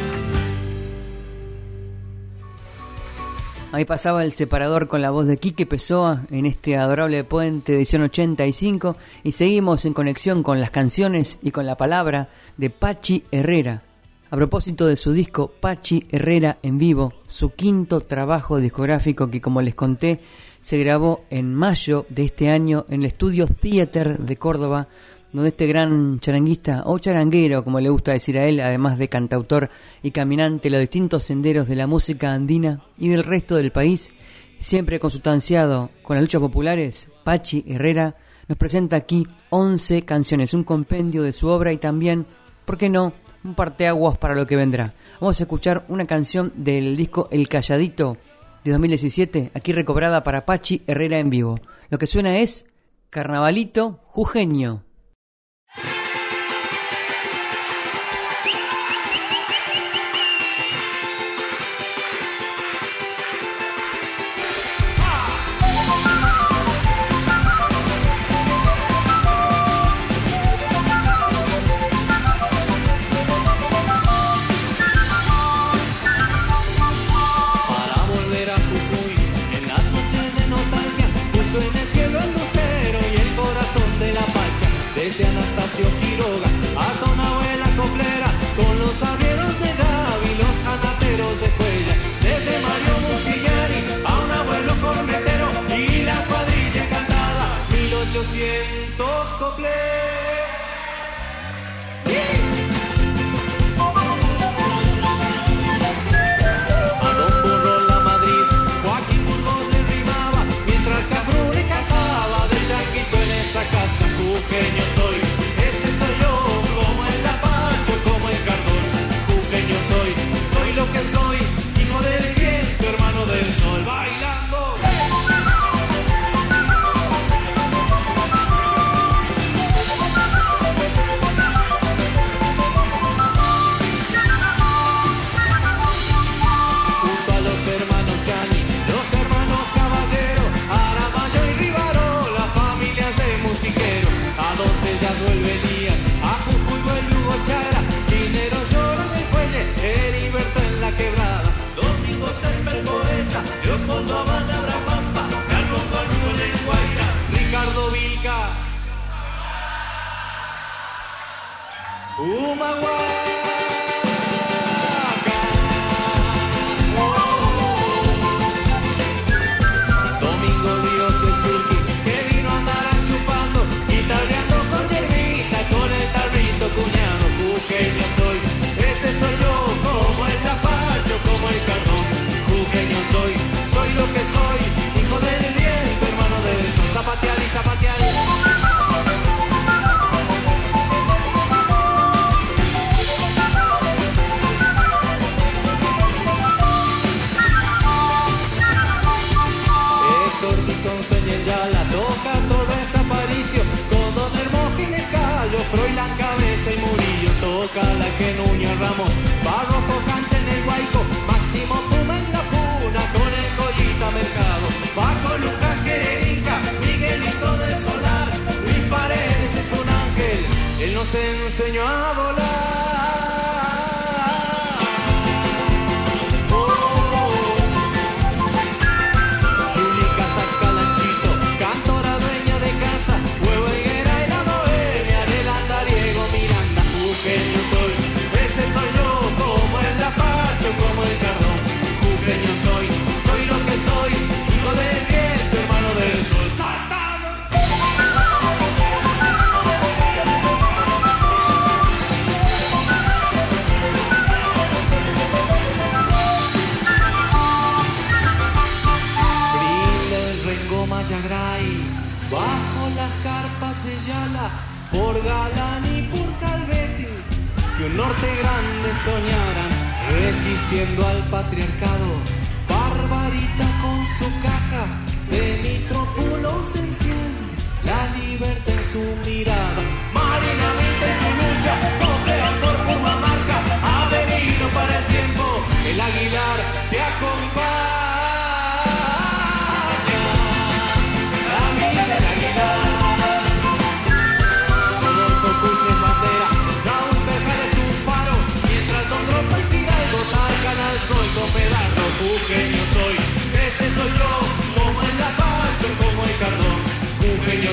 Ahí 3.71 3.86
pasaba 3.86 4.25
el 4.25 4.34
separador 4.34 4.89
con 4.89 5.01
la 5.01 5.12
voz 5.12 5.27
de 5.27 5.38
Quique 5.38 5.65
Pessoa 5.65 6.25
en 6.30 6.45
este 6.45 6.75
adorable 6.75 7.23
puente 7.23 7.73
edición 7.73 8.01
85 8.01 8.97
y 9.23 9.32
seguimos 9.32 9.86
en 9.86 9.93
conexión 9.93 10.43
con 10.43 10.60
las 10.60 10.71
canciones 10.71 11.39
y 11.41 11.51
con 11.51 11.65
la 11.65 11.77
palabra 11.77 12.27
de 12.58 12.69
Pachi 12.69 13.23
Herrera. 13.32 13.82
A 14.30 14.36
propósito 14.36 14.86
de 14.86 14.97
su 14.97 15.13
disco 15.13 15.54
Pachi 15.58 16.08
Herrera 16.10 16.58
en 16.62 16.77
vivo, 16.77 17.13
su 17.30 17.51
quinto 17.54 18.01
trabajo 18.01 18.58
discográfico 18.58 19.32
que 19.32 19.39
como 19.39 19.62
les 19.62 19.73
conté 19.73 20.19
se 20.60 20.77
grabó 20.77 21.21
en 21.30 21.56
mayo 21.56 22.06
de 22.10 22.23
este 22.23 22.49
año 22.49 22.86
en 22.89 23.04
el 23.04 23.08
estudio 23.08 23.47
Theater 23.47 24.19
de 24.19 24.36
Córdoba 24.36 24.89
donde 25.34 25.50
este 25.50 25.67
gran 25.67 26.20
charanguista 26.20 26.84
o 26.86 27.00
charanguero, 27.00 27.63
como 27.63 27.80
le 27.80 27.89
gusta 27.89 28.12
decir 28.12 28.38
a 28.38 28.46
él, 28.46 28.60
además 28.60 28.98
de 28.98 29.10
cantautor 29.10 29.70
y 30.04 30.12
caminante 30.12 30.70
los 30.70 30.80
distintos 30.80 31.24
senderos 31.24 31.67
de 31.67 31.76
la 31.76 31.88
música 31.88 32.34
andina 32.34 32.82
y 32.98 33.10
del 33.10 33.24
resto 33.24 33.56
del 33.56 33.72
país, 33.72 34.12
siempre 34.60 35.00
consustanciado 35.00 35.89
con 36.04 36.15
las 36.15 36.24
luchas 36.24 36.41
populares, 36.41 37.10
Pachi 37.24 37.63
Herrera 37.67 38.15
nos 38.48 38.58
presenta 38.58 38.98
aquí 38.98 39.26
11 39.50 40.04
canciones, 40.04 40.54
un 40.54 40.63
compendio 40.63 41.24
de 41.24 41.34
su 41.34 41.48
obra 41.48 41.72
y 41.72 41.78
también, 41.78 42.26
¿por 42.65 42.78
qué 42.78 42.89
no?, 42.89 43.13
un 43.44 43.56
parteaguas 43.56 44.17
para 44.17 44.36
lo 44.36 44.46
que 44.46 44.56
vendrá. 44.56 44.94
Vamos 45.20 45.39
a 45.39 45.44
escuchar 45.44 45.86
una 45.88 46.06
canción 46.06 46.52
del 46.56 46.96
disco 46.96 47.28
El 47.32 47.48
Calladito 47.48 48.17
de 48.63 48.72
2017, 48.72 49.52
aquí 49.56 49.74
recobrada 49.74 50.24
para 50.24 50.46
Pachi 50.46 50.84
Herrera 50.86 51.17
en 51.17 51.30
vivo. 51.30 51.60
Lo 51.89 51.98
que 51.98 52.06
suena 52.06 52.38
es 52.38 52.65
Carnavalito 53.10 54.00
Jujeño. 54.08 54.84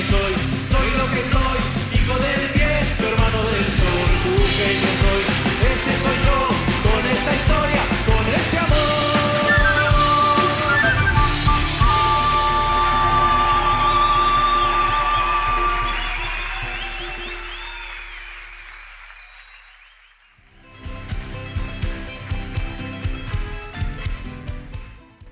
soy, 0.03 0.33
soy 0.69 0.87
lo 0.97 1.11
que 1.11 1.21
soy, 1.23 1.59
hijo 1.93 2.13
del 2.13 2.47
viento, 2.53 3.07
hermano 3.07 3.43
del 3.49 3.65
sol, 3.65 4.09
bujeño 4.23 4.98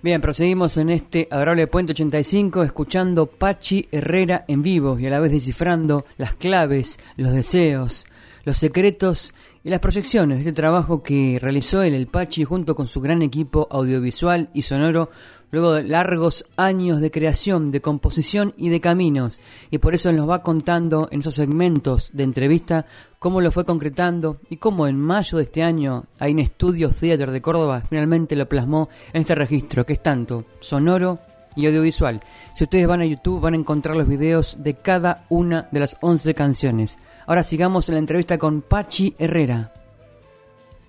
Bien, 0.08 0.22
proseguimos 0.22 0.78
en 0.78 0.90
este 0.90 1.28
adorable 1.30 1.68
Puente 1.68 1.92
85 1.92 2.64
escuchando 2.64 3.26
Pachi 3.26 3.90
Herrera 3.92 4.46
en 4.48 4.64
vivo 4.64 4.98
y 4.98 5.06
a 5.06 5.10
la 5.10 5.20
vez 5.20 5.34
descifrando 5.34 6.06
las 6.16 6.32
claves, 6.32 6.98
los 7.18 7.34
deseos, 7.34 8.06
los 8.46 8.58
secretos 8.58 9.34
y 9.66 9.70
las 9.70 9.82
proyecciones 9.82 10.38
de 10.38 10.44
este 10.44 10.62
trabajo 10.62 11.04
que 11.04 11.40
realizó 11.42 11.82
él, 11.82 11.94
el 11.94 12.08
Pachi, 12.08 12.46
junto 12.46 12.74
con 12.74 12.88
su 12.88 13.02
gran 13.02 13.22
equipo 13.22 13.68
audiovisual 13.70 14.50
y 14.54 14.62
sonoro 14.62 15.10
luego 15.52 15.74
de 15.74 15.84
largos 15.84 16.46
años 16.56 17.00
de 17.02 17.12
creación, 17.12 17.72
de 17.72 17.82
composición 17.82 18.54
y 18.58 18.70
de 18.70 18.82
caminos, 18.82 19.40
y 19.72 19.78
por 19.78 19.96
eso 19.96 20.12
nos 20.12 20.30
va 20.30 20.44
contando 20.44 21.08
en 21.12 21.22
esos 21.22 21.36
segmentos 21.36 22.12
de 22.14 22.24
entrevista 22.24 22.86
cómo 23.20 23.42
lo 23.42 23.52
fue 23.52 23.66
concretando 23.66 24.40
y 24.50 24.58
cómo 24.58 24.88
en 24.88 25.00
mayo 25.00 25.38
de 25.38 25.44
este 25.44 25.64
año 25.64 26.06
en 26.20 26.40
Estudios 26.40 26.96
Theater 26.96 27.32
de 27.32 27.42
Córdoba 27.42 27.84
finalmente 27.88 28.36
lo 28.36 28.48
plasmó 28.48 28.90
en 29.14 29.22
este 29.22 29.36
registro, 29.36 29.86
que 29.86 29.94
es 29.94 30.04
tanto 30.04 30.46
sonoro 30.60 31.20
y 31.56 31.66
audiovisual. 31.66 32.22
Si 32.56 32.64
ustedes 32.64 32.88
van 32.88 33.02
a 33.02 33.06
YouTube 33.06 33.42
van 33.42 33.54
a 33.54 33.58
encontrar 33.58 33.98
los 33.98 34.08
videos 34.08 34.58
de 34.60 34.76
cada 34.76 35.26
una 35.30 35.68
de 35.72 35.80
las 35.80 35.98
11 36.02 36.34
canciones. 36.36 36.98
Ahora 37.26 37.44
sigamos 37.44 37.90
en 37.90 37.96
la 37.96 38.00
entrevista 38.00 38.38
con 38.38 38.62
Pachi 38.62 39.16
Herrera 39.18 39.74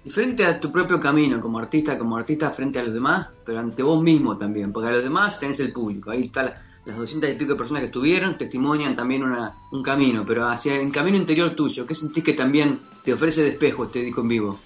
frente 0.09 0.45
a 0.45 0.59
tu 0.59 0.71
propio 0.71 1.01
camino 1.01 1.41
como 1.41 1.59
artista, 1.59 1.99
como 1.99 2.17
artista 2.17 2.51
frente 2.51 2.79
a 2.79 2.83
los 2.83 2.95
demás, 2.95 3.29
pero 3.45 3.59
ante 3.59 3.83
vos 3.83 4.03
mismo 4.03 4.37
también, 4.37 4.73
porque 4.73 4.89
a 4.89 4.93
los 4.93 5.03
demás 5.03 5.39
tenés 5.39 5.61
el 5.61 5.73
público, 5.73 6.11
ahí 6.11 6.23
está 6.23 6.63
las 6.85 6.97
200 6.97 7.31
y 7.31 7.35
pico 7.35 7.53
de 7.53 7.59
personas 7.59 7.81
que 7.81 7.87
estuvieron, 7.87 8.39
testimonian 8.39 8.97
también 8.97 9.23
una, 9.23 9.55
un 9.73 9.83
camino, 9.83 10.25
pero 10.27 10.49
hacia 10.49 10.75
el 10.81 10.91
camino 10.91 11.17
interior 11.17 11.55
tuyo, 11.55 11.87
¿qué 11.87 11.95
sentís 11.95 12.25
que 12.25 12.33
también 12.33 12.81
te 13.05 13.13
ofrece 13.13 13.43
de 13.43 13.51
espejo 13.51 13.85
este 13.85 14.01
disco 14.01 14.23
en 14.23 14.29
vivo? 14.29 14.59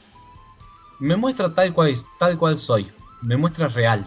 Me 1.01 1.17
muestra 1.17 1.53
tal 1.53 1.73
cual, 1.73 1.95
tal 2.19 2.39
cual 2.39 2.59
soy, 2.59 2.87
me 3.23 3.37
muestra 3.37 3.69
real, 3.69 4.07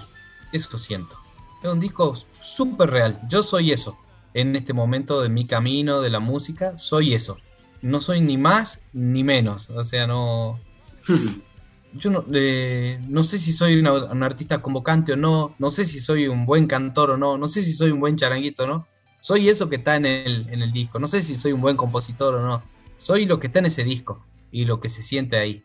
eso 0.53 0.77
siento. 0.77 1.17
Es 1.61 1.69
un 1.69 1.79
disco 1.79 2.15
súper 2.41 2.89
real, 2.89 3.19
yo 3.27 3.43
soy 3.43 3.71
eso, 3.71 3.97
en 4.33 4.55
este 4.55 4.73
momento 4.73 5.21
de 5.21 5.29
mi 5.29 5.45
camino, 5.45 6.01
de 6.01 6.09
la 6.09 6.19
música, 6.19 6.77
soy 6.77 7.13
eso. 7.13 7.37
No 7.81 8.01
soy 8.01 8.19
ni 8.21 8.37
más 8.37 8.81
ni 8.93 9.23
menos, 9.23 9.69
o 9.69 9.83
sea, 9.85 10.07
no, 10.07 10.59
yo 11.93 12.09
no, 12.09 12.25
eh, 12.33 12.99
no 13.07 13.23
sé 13.23 13.37
si 13.37 13.53
soy 13.53 13.79
un 13.79 14.23
artista 14.23 14.61
convocante 14.61 15.13
o 15.13 15.15
no, 15.15 15.55
no 15.59 15.71
sé 15.71 15.85
si 15.85 15.99
soy 15.99 16.27
un 16.27 16.45
buen 16.45 16.67
cantor 16.67 17.11
o 17.11 17.17
no, 17.17 17.37
no 17.37 17.47
sé 17.47 17.63
si 17.63 17.73
soy 17.73 17.91
un 17.91 17.99
buen 17.99 18.17
charanguito 18.17 18.63
o 18.63 18.67
no. 18.67 18.87
Soy 19.19 19.49
eso 19.49 19.69
que 19.69 19.77
está 19.77 19.95
en 19.95 20.05
el, 20.05 20.47
en 20.49 20.61
el 20.61 20.71
disco, 20.71 20.99
no 20.99 21.07
sé 21.07 21.21
si 21.21 21.37
soy 21.37 21.51
un 21.51 21.61
buen 21.61 21.77
compositor 21.77 22.35
o 22.35 22.45
no. 22.45 22.63
Soy 22.97 23.25
lo 23.25 23.39
que 23.39 23.47
está 23.47 23.59
en 23.59 23.67
ese 23.67 23.83
disco 23.83 24.23
y 24.51 24.65
lo 24.65 24.79
que 24.79 24.89
se 24.89 25.03
siente 25.03 25.37
ahí. 25.37 25.63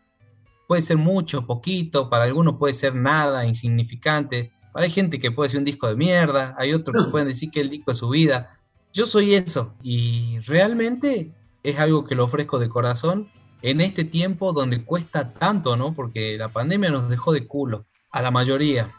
Puede 0.66 0.82
ser 0.82 0.96
mucho, 0.96 1.46
poquito, 1.46 2.08
para 2.08 2.24
algunos 2.24 2.56
puede 2.58 2.74
ser 2.74 2.94
nada, 2.94 3.44
insignificante. 3.44 4.52
Hay 4.72 4.90
gente 4.90 5.18
que 5.18 5.32
puede 5.32 5.50
ser 5.50 5.58
un 5.58 5.64
disco 5.64 5.88
de 5.88 5.96
mierda, 5.96 6.54
hay 6.56 6.72
otros 6.72 7.04
que 7.04 7.10
pueden 7.12 7.28
decir 7.28 7.50
que 7.50 7.60
el 7.60 7.70
disco 7.70 7.92
es 7.92 7.98
su 7.98 8.08
vida. 8.08 8.56
Yo 8.92 9.06
soy 9.06 9.34
eso 9.34 9.74
y 9.82 10.38
realmente 10.46 11.32
es 11.62 11.78
algo 11.78 12.04
que 12.04 12.14
lo 12.14 12.24
ofrezco 12.24 12.58
de 12.58 12.68
corazón 12.68 13.28
en 13.62 13.80
este 13.80 14.04
tiempo 14.04 14.52
donde 14.52 14.84
cuesta 14.84 15.32
tanto, 15.32 15.76
¿no? 15.76 15.94
Porque 15.94 16.36
la 16.38 16.48
pandemia 16.48 16.90
nos 16.90 17.08
dejó 17.08 17.32
de 17.32 17.46
culo 17.46 17.86
a 18.10 18.22
la 18.22 18.30
mayoría. 18.30 18.92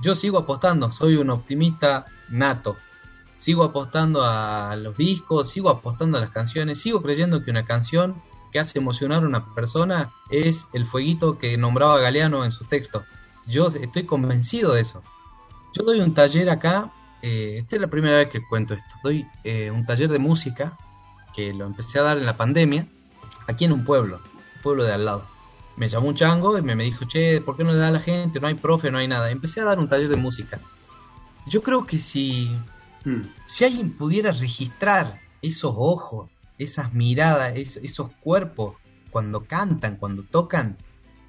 Yo 0.00 0.14
sigo 0.14 0.38
apostando, 0.38 0.90
soy 0.90 1.16
un 1.16 1.30
optimista 1.30 2.06
nato. 2.28 2.76
Sigo 3.38 3.64
apostando 3.64 4.22
a 4.24 4.76
los 4.76 4.96
discos, 4.96 5.50
sigo 5.50 5.68
apostando 5.68 6.16
a 6.16 6.20
las 6.20 6.30
canciones, 6.30 6.80
sigo 6.80 7.02
creyendo 7.02 7.44
que 7.44 7.50
una 7.50 7.66
canción 7.66 8.22
que 8.50 8.58
hace 8.58 8.78
emocionar 8.78 9.22
a 9.22 9.26
una 9.26 9.54
persona 9.54 10.12
es 10.30 10.66
el 10.72 10.86
fueguito 10.86 11.38
que 11.38 11.58
nombraba 11.58 12.00
Galeano 12.00 12.44
en 12.44 12.52
su 12.52 12.64
texto. 12.64 13.04
Yo 13.46 13.68
estoy 13.68 14.04
convencido 14.04 14.72
de 14.72 14.80
eso. 14.80 15.02
Yo 15.74 15.84
doy 15.84 16.00
un 16.00 16.14
taller 16.14 16.48
acá, 16.48 16.90
eh, 17.20 17.56
esta 17.58 17.76
es 17.76 17.82
la 17.82 17.88
primera 17.88 18.16
vez 18.16 18.30
que 18.30 18.40
cuento 18.46 18.72
esto, 18.72 18.94
doy 19.02 19.26
eh, 19.44 19.70
un 19.70 19.84
taller 19.84 20.10
de 20.10 20.18
música 20.18 20.78
que 21.34 21.52
lo 21.52 21.66
empecé 21.66 21.98
a 21.98 22.02
dar 22.02 22.18
en 22.18 22.24
la 22.24 22.38
pandemia 22.38 22.88
aquí 23.46 23.64
en 23.64 23.72
un 23.72 23.84
pueblo, 23.84 24.20
pueblo 24.62 24.84
de 24.84 24.92
al 24.92 25.04
lado. 25.04 25.24
Me 25.76 25.88
llamó 25.88 26.08
un 26.08 26.14
chango 26.14 26.56
y 26.56 26.62
me, 26.62 26.74
dijo, 26.76 27.04
che, 27.04 27.40
¿por 27.40 27.56
qué 27.56 27.64
no 27.64 27.72
le 27.72 27.78
da 27.78 27.88
a 27.88 27.92
la 27.92 28.00
gente? 28.00 28.40
No 28.40 28.48
hay 28.48 28.54
profe, 28.54 28.90
no 28.90 28.98
hay 28.98 29.08
nada. 29.08 29.30
Empecé 29.30 29.60
a 29.60 29.64
dar 29.64 29.78
un 29.78 29.88
taller 29.88 30.08
de 30.08 30.16
música. 30.16 30.58
Yo 31.46 31.62
creo 31.62 31.86
que 31.86 32.00
si, 32.00 32.50
hmm. 33.04 33.22
si 33.46 33.64
alguien 33.64 33.92
pudiera 33.92 34.32
registrar 34.32 35.20
esos 35.42 35.74
ojos, 35.76 36.30
esas 36.58 36.94
miradas, 36.94 37.54
esos 37.56 38.10
cuerpos, 38.20 38.76
cuando 39.10 39.44
cantan, 39.44 39.96
cuando 39.96 40.22
tocan, 40.22 40.76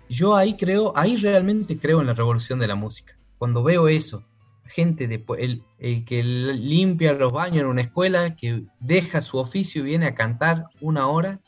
yo 0.09 0.35
ahí 0.35 0.55
creo, 0.55 0.93
ahí 0.95 1.17
realmente 1.17 1.77
creo 1.77 1.99
en 1.99 2.07
la 2.07 2.13
revolución 2.13 2.59
de 2.59 2.67
la 2.67 2.75
música. 2.75 3.17
Cuando 3.37 3.63
veo 3.63 3.89
eso, 3.89 4.23
gente 4.65 5.07
de, 5.07 5.23
el, 5.37 5.63
el, 5.79 6.05
que 6.05 6.23
limpia 6.23 7.13
los 7.13 7.33
baños 7.33 7.59
en 7.59 7.67
una 7.67 7.81
escuela, 7.81 8.35
que 8.35 8.63
deja 8.79 9.21
su 9.21 9.37
oficio 9.37 9.81
y 9.81 9.85
viene 9.85 10.07
a 10.07 10.15
cantar 10.15 10.65
una 10.81 11.07
hora 11.07 11.39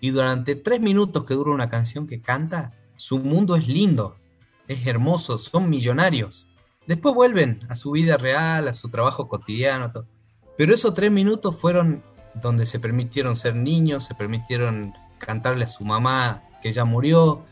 y 0.00 0.10
durante 0.10 0.54
tres 0.54 0.80
minutos 0.80 1.24
que 1.24 1.34
dura 1.34 1.52
una 1.52 1.68
canción 1.68 2.06
que 2.06 2.20
canta, 2.20 2.72
su 2.96 3.18
mundo 3.18 3.56
es 3.56 3.68
lindo, 3.68 4.16
es 4.66 4.86
hermoso, 4.86 5.38
son 5.38 5.68
millonarios. 5.68 6.46
Después 6.86 7.14
vuelven 7.14 7.60
a 7.68 7.74
su 7.74 7.90
vida 7.90 8.16
real, 8.16 8.68
a 8.68 8.72
su 8.72 8.88
trabajo 8.88 9.28
cotidiano, 9.28 9.90
pero 10.56 10.74
esos 10.74 10.94
tres 10.94 11.10
minutos 11.10 11.56
fueron 11.56 12.02
donde 12.34 12.66
se 12.66 12.80
permitieron 12.80 13.36
ser 13.36 13.54
niños, 13.54 14.04
se 14.04 14.14
permitieron 14.14 14.94
cantarle 15.18 15.64
a 15.64 15.68
su 15.68 15.84
mamá 15.84 16.42
que 16.62 16.72
ya 16.72 16.84
murió, 16.84 17.44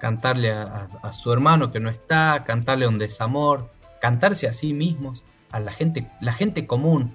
cantarle 0.00 0.50
a, 0.50 1.12
su 1.12 1.32
hermano 1.32 1.70
que 1.70 1.80
no 1.80 1.90
está, 1.90 2.42
cantarle 2.44 2.86
a 2.86 2.88
un 2.88 2.98
desamor, 2.98 3.70
cantarse 4.00 4.48
a 4.48 4.52
sí 4.52 4.74
mismos, 4.74 5.24
a 5.50 5.60
la 5.60 5.72
gente, 5.72 6.10
la 6.20 6.32
gente 6.32 6.66
común, 6.66 7.14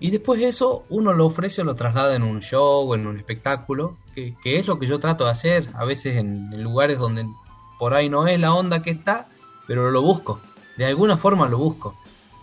y 0.00 0.10
después 0.10 0.42
eso 0.42 0.84
uno 0.88 1.12
lo 1.12 1.26
ofrece 1.26 1.62
o 1.62 1.64
lo 1.64 1.74
traslada 1.74 2.14
en 2.16 2.24
un 2.24 2.40
show 2.40 2.92
en 2.94 3.06
un 3.06 3.16
espectáculo, 3.16 3.96
que, 4.14 4.34
es 4.44 4.66
lo 4.66 4.78
que 4.78 4.86
yo 4.86 5.00
trato 5.00 5.24
de 5.24 5.30
hacer, 5.30 5.68
a 5.74 5.84
veces 5.84 6.16
en, 6.16 6.62
lugares 6.62 6.98
donde 6.98 7.26
por 7.78 7.94
ahí 7.94 8.08
no 8.08 8.26
es 8.26 8.38
la 8.40 8.54
onda 8.54 8.82
que 8.82 8.90
está, 8.90 9.28
pero 9.66 9.90
lo 9.90 10.02
busco, 10.02 10.40
de 10.76 10.86
alguna 10.86 11.16
forma 11.16 11.48
lo 11.48 11.58
busco, 11.58 11.96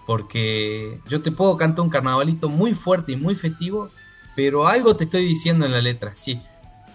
porque 0.06 1.00
yo 1.08 1.22
te 1.22 1.32
puedo 1.32 1.58
cantar 1.58 1.84
un 1.84 1.90
carnavalito 1.90 2.50
muy 2.50 2.74
fuerte 2.74 3.14
y 3.14 3.16
muy 3.16 3.36
festivo, 3.36 3.90
pero 4.36 4.68
algo 4.68 4.96
te 4.96 5.06
estoy 5.06 5.26
diciendo 5.26 5.66
en 5.66 5.72
la 5.72 5.82
letra, 5.82 6.14
sí, 6.14 6.42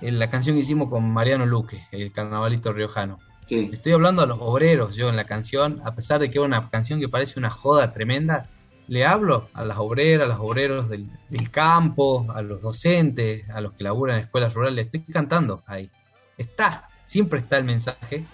en 0.00 0.18
la 0.18 0.30
canción 0.30 0.56
que 0.56 0.60
hicimos 0.60 0.90
con 0.90 1.12
Mariano 1.12 1.46
Luque, 1.46 1.86
el 1.92 2.12
carnavalito 2.12 2.72
riojano. 2.72 3.18
Estoy 3.48 3.92
hablando 3.92 4.22
a 4.22 4.26
los 4.26 4.38
obreros 4.40 4.96
yo 4.96 5.08
en 5.08 5.14
la 5.14 5.24
canción, 5.24 5.80
a 5.84 5.94
pesar 5.94 6.20
de 6.20 6.30
que 6.30 6.38
es 6.38 6.44
una 6.44 6.68
canción 6.68 6.98
que 6.98 7.08
parece 7.08 7.38
una 7.38 7.50
joda 7.50 7.92
tremenda, 7.92 8.48
le 8.89 9.05
hablo 9.05 9.49
a 9.53 9.64
las 9.64 9.78
obreras, 9.78 10.26
a 10.26 10.28
los 10.28 10.41
obreros 10.41 10.89
del, 10.89 11.09
campo, 11.51 12.26
a 12.32 12.43
los 12.43 12.61
docentes, 12.62 13.49
a 13.51 13.61
los 13.61 13.72
que 13.72 13.84
laburan 13.84 14.18
en 14.18 14.24
escuelas 14.24 14.55
rurales, 14.55 14.87
estoy 14.87 15.01
cantando 15.12 15.62
ahí. 15.66 15.91
Está, 16.37 16.89
siempre 17.05 17.41
está 17.41 17.59
el 17.59 17.64
mensaje, 17.64 18.24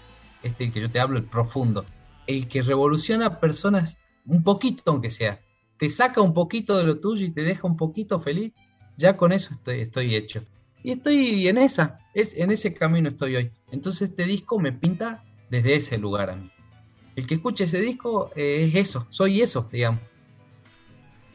este 0.43 0.65
el 0.65 0.73
que 0.73 0.81
yo 0.81 0.91
te 0.91 1.01
hablo, 1.01 1.19
el 1.19 1.25
profundo, 1.25 1.85
el 2.27 2.49
que 2.49 2.63
revoluciona 2.63 3.41
personas 3.41 3.99
un 4.27 4.43
poquito 4.43 4.83
aunque 4.87 5.11
sea, 5.11 5.41
te 5.79 5.89
saca 5.89 6.21
un 6.21 6.35
poquito 6.35 6.77
de 6.77 6.85
lo 6.85 7.01
tuyo 7.01 7.27
y 7.27 7.33
te 7.33 7.43
deja 7.43 7.67
un 7.67 7.77
poquito 7.77 8.21
feliz, 8.21 8.53
ya 8.97 9.17
con 9.17 9.33
eso 9.33 9.55
estoy, 9.55 9.81
estoy 9.81 10.15
hecho. 10.15 10.43
Y 10.85 10.93
estoy 10.93 11.49
en 11.49 11.59
esa, 11.59 11.99
es, 12.15 12.37
en 12.37 12.51
ese 12.51 12.75
camino 12.75 13.09
estoy 13.09 13.37
hoy. 13.37 13.51
Entonces 13.71 14.11
este 14.11 14.25
disco 14.25 14.59
me 14.59 14.73
pinta 14.73 15.25
desde 15.49 15.75
ese 15.75 15.99
lugar 15.99 16.31
a 16.31 16.37
mí. 16.37 16.51
El 17.15 17.27
que 17.27 17.35
escuche 17.35 17.65
ese 17.65 17.81
disco 17.81 18.31
eh, 18.35 18.65
es 18.69 18.75
eso, 18.75 19.07
soy 19.11 19.43
eso, 19.43 19.69
digamos. 19.71 20.01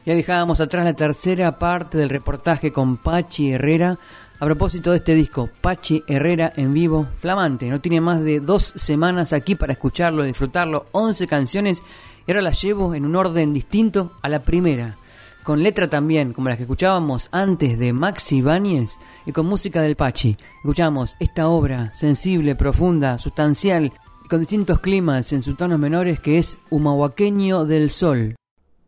Ya 0.08 0.14
dejábamos 0.14 0.58
atrás 0.62 0.86
la 0.86 0.94
tercera 0.94 1.58
parte 1.58 1.98
del 1.98 2.08
reportaje 2.08 2.72
con 2.72 2.96
Pachi 2.96 3.52
Herrera 3.52 3.98
a 4.40 4.46
propósito 4.46 4.92
de 4.92 4.96
este 4.96 5.14
disco, 5.14 5.50
Pachi 5.60 6.02
Herrera 6.06 6.50
en 6.56 6.72
vivo, 6.72 7.08
flamante. 7.18 7.68
No 7.68 7.82
tiene 7.82 8.00
más 8.00 8.24
de 8.24 8.40
dos 8.40 8.72
semanas 8.74 9.34
aquí 9.34 9.54
para 9.54 9.74
escucharlo, 9.74 10.22
disfrutarlo. 10.22 10.86
11 10.92 11.26
canciones 11.26 11.82
y 12.26 12.30
ahora 12.30 12.40
las 12.40 12.62
llevo 12.62 12.94
en 12.94 13.04
un 13.04 13.16
orden 13.16 13.52
distinto 13.52 14.12
a 14.22 14.30
la 14.30 14.40
primera. 14.40 14.96
Con 15.42 15.62
letra 15.62 15.90
también, 15.90 16.32
como 16.32 16.48
las 16.48 16.56
que 16.56 16.62
escuchábamos 16.62 17.28
antes 17.30 17.78
de 17.78 17.92
Maxi 17.92 18.40
Báñez 18.40 18.96
y 19.26 19.32
con 19.32 19.44
música 19.44 19.82
del 19.82 19.96
Pachi. 19.96 20.38
Escuchamos 20.62 21.16
esta 21.20 21.48
obra 21.48 21.92
sensible, 21.94 22.54
profunda, 22.54 23.18
sustancial 23.18 23.92
y 24.24 24.28
con 24.28 24.40
distintos 24.40 24.80
climas 24.80 25.34
en 25.34 25.42
sus 25.42 25.54
tonos 25.58 25.78
menores 25.78 26.18
que 26.18 26.38
es 26.38 26.56
Humahuaqueño 26.70 27.66
del 27.66 27.90
Sol. 27.90 28.37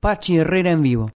Pachi 0.01 0.39
Herrera 0.39 0.71
en 0.71 0.81
vivo. 0.81 1.11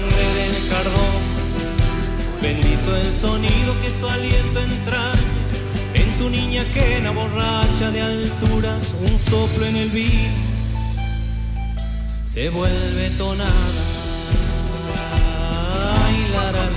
Sangre 0.00 0.34
del 0.34 0.68
cardón, 0.68 1.22
bendito 2.42 2.96
el 2.96 3.12
sonido 3.12 3.80
que 3.82 3.90
tu 4.00 4.06
aliento 4.06 4.60
entra 4.60 5.12
en 5.94 6.18
tu 6.18 6.30
niña 6.30 6.64
quena 6.72 7.10
borracha 7.10 7.90
de 7.90 8.02
alturas, 8.02 8.94
un 9.00 9.18
soplo 9.18 9.66
en 9.66 9.76
el 9.76 9.88
vino 9.90 10.48
se 12.24 12.50
vuelve 12.50 13.10
tonada. 13.16 13.50
Ay, 16.04 16.26
la, 16.32 16.52
la. 16.52 16.68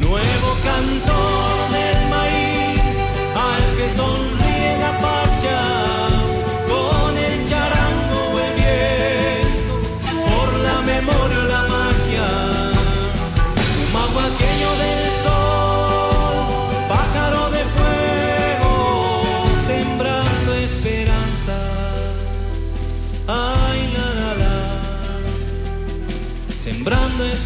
Nuevo 0.00 0.50
cantor 0.62 1.70
del 1.72 2.08
maíz 2.10 3.00
al 3.34 3.76
que 3.76 3.88
sonríe 3.96 4.33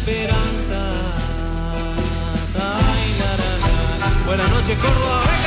esperanzas. 0.09 0.75
Ay, 2.55 3.15
la, 3.19 3.37
la, 3.37 3.97
la. 3.99 4.25
Buenas 4.25 4.49
noches, 4.49 4.77
Córdoba. 4.79 5.38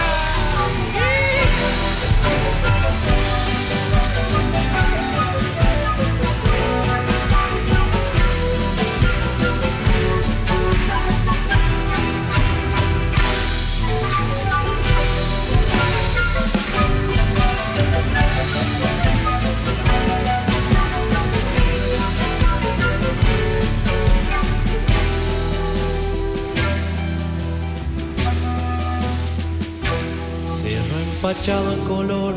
En 31.32 31.80
color, 31.88 32.34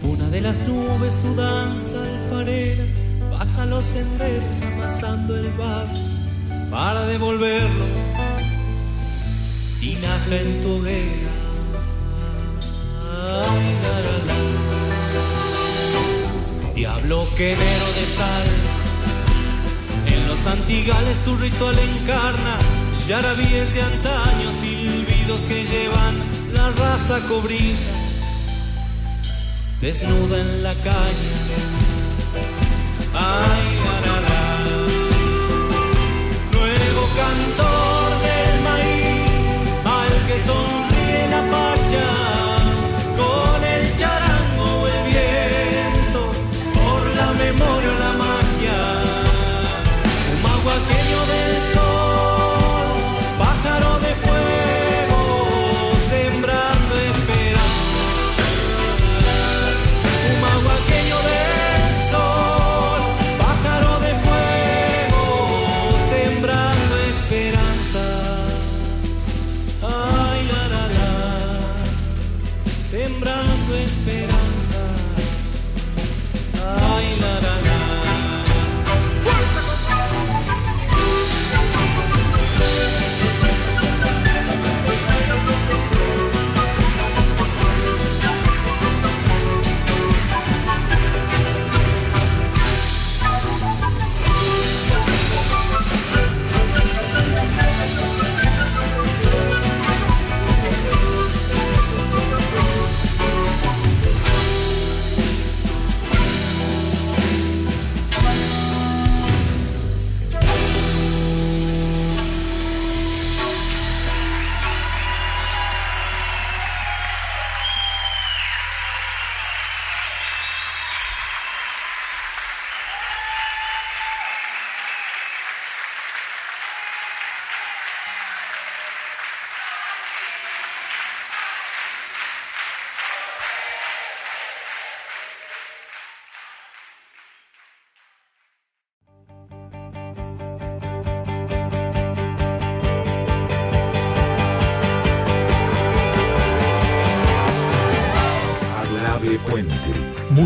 una 0.00 0.28
de 0.28 0.40
las 0.40 0.60
nubes 0.60 1.16
tu 1.20 1.34
danza 1.34 2.00
alfarera, 2.00 2.84
baja 3.32 3.66
los 3.66 3.84
senderos 3.84 4.62
amasando 4.62 5.36
el 5.36 5.48
barro 5.58 5.98
para 6.70 7.04
devolverlo, 7.06 7.84
tinaja 9.80 10.36
en 10.36 10.62
tu 10.62 10.70
hoguera. 10.70 11.32
Ay, 13.10 13.74
la, 13.82 13.94
la. 14.28 14.38
Diablo 16.74 17.26
quenero 17.36 17.86
de 17.98 18.06
sal, 18.16 18.46
en 20.06 20.28
los 20.28 20.46
antigales 20.46 21.18
tu 21.24 21.36
ritual 21.36 21.76
encarna 21.76 22.56
yarabíes 23.08 23.74
de 23.74 23.82
antaño, 23.82 24.52
silbidos 24.52 25.44
que 25.44 25.64
llevan 25.64 26.41
la 26.52 26.70
raza 26.70 27.18
cobriza, 27.28 27.92
desnuda 29.80 30.40
en 30.40 30.62
la 30.62 30.74
calle. 30.74 31.32
Ay, 33.14 33.64
la. 34.04 34.42
Nuevo 36.52 37.04
cantor 37.20 38.08
del 38.26 38.54
maíz, 38.68 39.54
al 39.84 40.26
que 40.26 40.36
sonríe 40.48 41.28
la 41.30 41.42
pacha, 41.54 42.06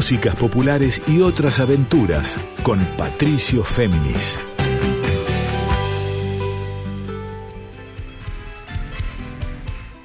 Músicas 0.07 0.37
populares 0.37 1.03
y 1.09 1.21
otras 1.21 1.59
aventuras 1.59 2.39
con 2.63 2.79
Patricio 2.97 3.65
Féminis. 3.65 4.41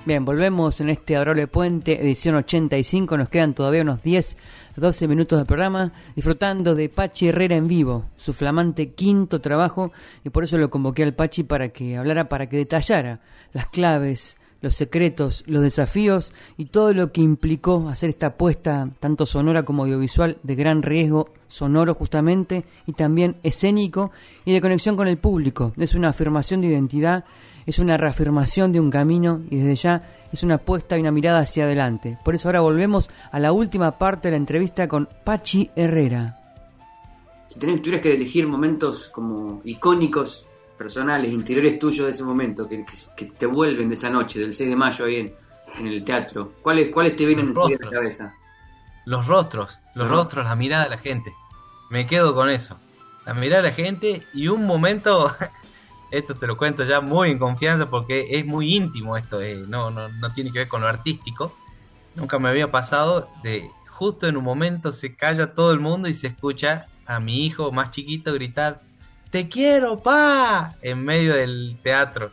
Bien, 0.03 0.25
volvemos 0.25 0.81
en 0.81 0.89
este 0.89 1.15
Adorable 1.15 1.45
Puente, 1.45 2.01
edición 2.01 2.33
85. 2.33 3.15
Nos 3.15 3.29
quedan 3.29 3.53
todavía 3.53 3.83
unos 3.83 4.01
10, 4.01 4.37
12 4.75 5.07
minutos 5.07 5.37
de 5.37 5.45
programa, 5.45 5.93
disfrutando 6.15 6.73
de 6.73 6.89
Pachi 6.89 7.27
Herrera 7.27 7.55
en 7.55 7.67
vivo, 7.67 8.05
su 8.17 8.33
flamante 8.33 8.93
quinto 8.93 9.39
trabajo, 9.39 9.91
y 10.23 10.31
por 10.31 10.45
eso 10.45 10.57
lo 10.57 10.71
convoqué 10.71 11.03
al 11.03 11.13
Pachi 11.13 11.43
para 11.43 11.69
que 11.69 11.95
hablara, 11.95 12.27
para 12.27 12.49
que 12.49 12.57
detallara 12.57 13.19
las 13.53 13.67
claves, 13.67 14.35
los 14.61 14.75
secretos, 14.75 15.43
los 15.47 15.61
desafíos 15.61 16.33
y 16.57 16.65
todo 16.65 16.93
lo 16.93 17.11
que 17.11 17.21
implicó 17.21 17.89
hacer 17.89 18.09
esta 18.09 18.27
apuesta, 18.27 18.89
tanto 18.99 19.25
sonora 19.25 19.63
como 19.63 19.83
audiovisual, 19.83 20.37
de 20.43 20.55
gran 20.55 20.83
riesgo 20.83 21.29
sonoro 21.47 21.95
justamente, 21.95 22.63
y 22.85 22.93
también 22.93 23.35
escénico 23.43 24.11
y 24.45 24.53
de 24.53 24.61
conexión 24.61 24.95
con 24.95 25.07
el 25.07 25.17
público. 25.17 25.73
Es 25.77 25.95
una 25.95 26.09
afirmación 26.09 26.61
de 26.61 26.67
identidad 26.67 27.25
es 27.65 27.79
una 27.79 27.97
reafirmación 27.97 28.71
de 28.71 28.79
un 28.79 28.89
camino 28.89 29.41
y 29.49 29.57
desde 29.57 29.75
ya 29.75 30.27
es 30.31 30.43
una 30.43 30.55
apuesta 30.55 30.97
y 30.97 31.01
una 31.01 31.11
mirada 31.11 31.39
hacia 31.39 31.65
adelante. 31.65 32.17
Por 32.23 32.35
eso 32.35 32.47
ahora 32.47 32.61
volvemos 32.61 33.09
a 33.31 33.39
la 33.39 33.51
última 33.51 33.97
parte 33.97 34.27
de 34.27 34.31
la 34.31 34.37
entrevista 34.37 34.87
con 34.87 35.07
Pachi 35.23 35.69
Herrera. 35.75 36.37
si 37.45 37.59
tenés, 37.59 37.81
tuvieras 37.81 38.01
que 38.01 38.13
elegir 38.13 38.47
momentos 38.47 39.09
como 39.09 39.61
icónicos, 39.63 40.45
personales, 40.81 41.31
interiores 41.31 41.77
tuyos 41.77 42.07
de 42.07 42.11
ese 42.11 42.23
momento, 42.23 42.67
que, 42.67 42.83
te 43.37 43.45
vuelven 43.45 43.87
de 43.87 43.93
esa 43.93 44.09
noche, 44.09 44.39
del 44.39 44.51
6 44.51 44.67
de 44.71 44.75
mayo 44.75 45.05
ahí 45.05 45.17
en, 45.17 45.33
en 45.77 45.85
el 45.85 46.03
teatro, 46.03 46.53
¿cuáles, 46.63 46.89
cuáles 46.89 47.15
te 47.15 47.23
vienen 47.27 47.49
en 47.49 47.53
la 47.53 47.89
cabeza? 47.91 48.33
Los 49.05 49.27
rostros, 49.27 49.79
los 49.93 50.09
rostros, 50.09 50.43
la 50.43 50.55
mirada 50.55 50.85
de 50.85 50.89
la 50.89 50.97
gente. 50.97 51.31
Me 51.91 52.07
quedo 52.07 52.33
con 52.33 52.49
eso. 52.49 52.79
La 53.27 53.35
mirada 53.35 53.61
de 53.61 53.69
la 53.69 53.75
gente 53.75 54.23
y 54.33 54.47
un 54.47 54.65
momento, 54.65 55.31
esto 56.11 56.33
te 56.33 56.47
lo 56.47 56.57
cuento 56.57 56.83
ya 56.83 56.99
muy 56.99 57.29
en 57.29 57.37
confianza 57.37 57.87
porque 57.87 58.39
es 58.39 58.43
muy 58.43 58.75
íntimo 58.75 59.17
esto, 59.17 59.39
eh, 59.39 59.63
no, 59.67 59.91
no, 59.91 60.09
no 60.09 60.33
tiene 60.33 60.51
que 60.51 60.59
ver 60.59 60.67
con 60.67 60.81
lo 60.81 60.87
artístico. 60.87 61.55
Nunca 62.15 62.39
me 62.39 62.49
había 62.49 62.71
pasado 62.71 63.29
de 63.43 63.69
justo 63.85 64.27
en 64.27 64.35
un 64.35 64.43
momento 64.43 64.91
se 64.93 65.15
calla 65.15 65.53
todo 65.53 65.71
el 65.71 65.79
mundo 65.79 66.09
y 66.09 66.15
se 66.15 66.25
escucha 66.25 66.87
a 67.05 67.19
mi 67.19 67.45
hijo 67.45 67.71
más 67.71 67.91
chiquito 67.91 68.33
gritar, 68.33 68.81
te 69.31 69.47
quiero, 69.47 70.01
pa, 70.01 70.75
en 70.81 71.03
medio 71.03 71.33
del 71.33 71.77
teatro. 71.81 72.31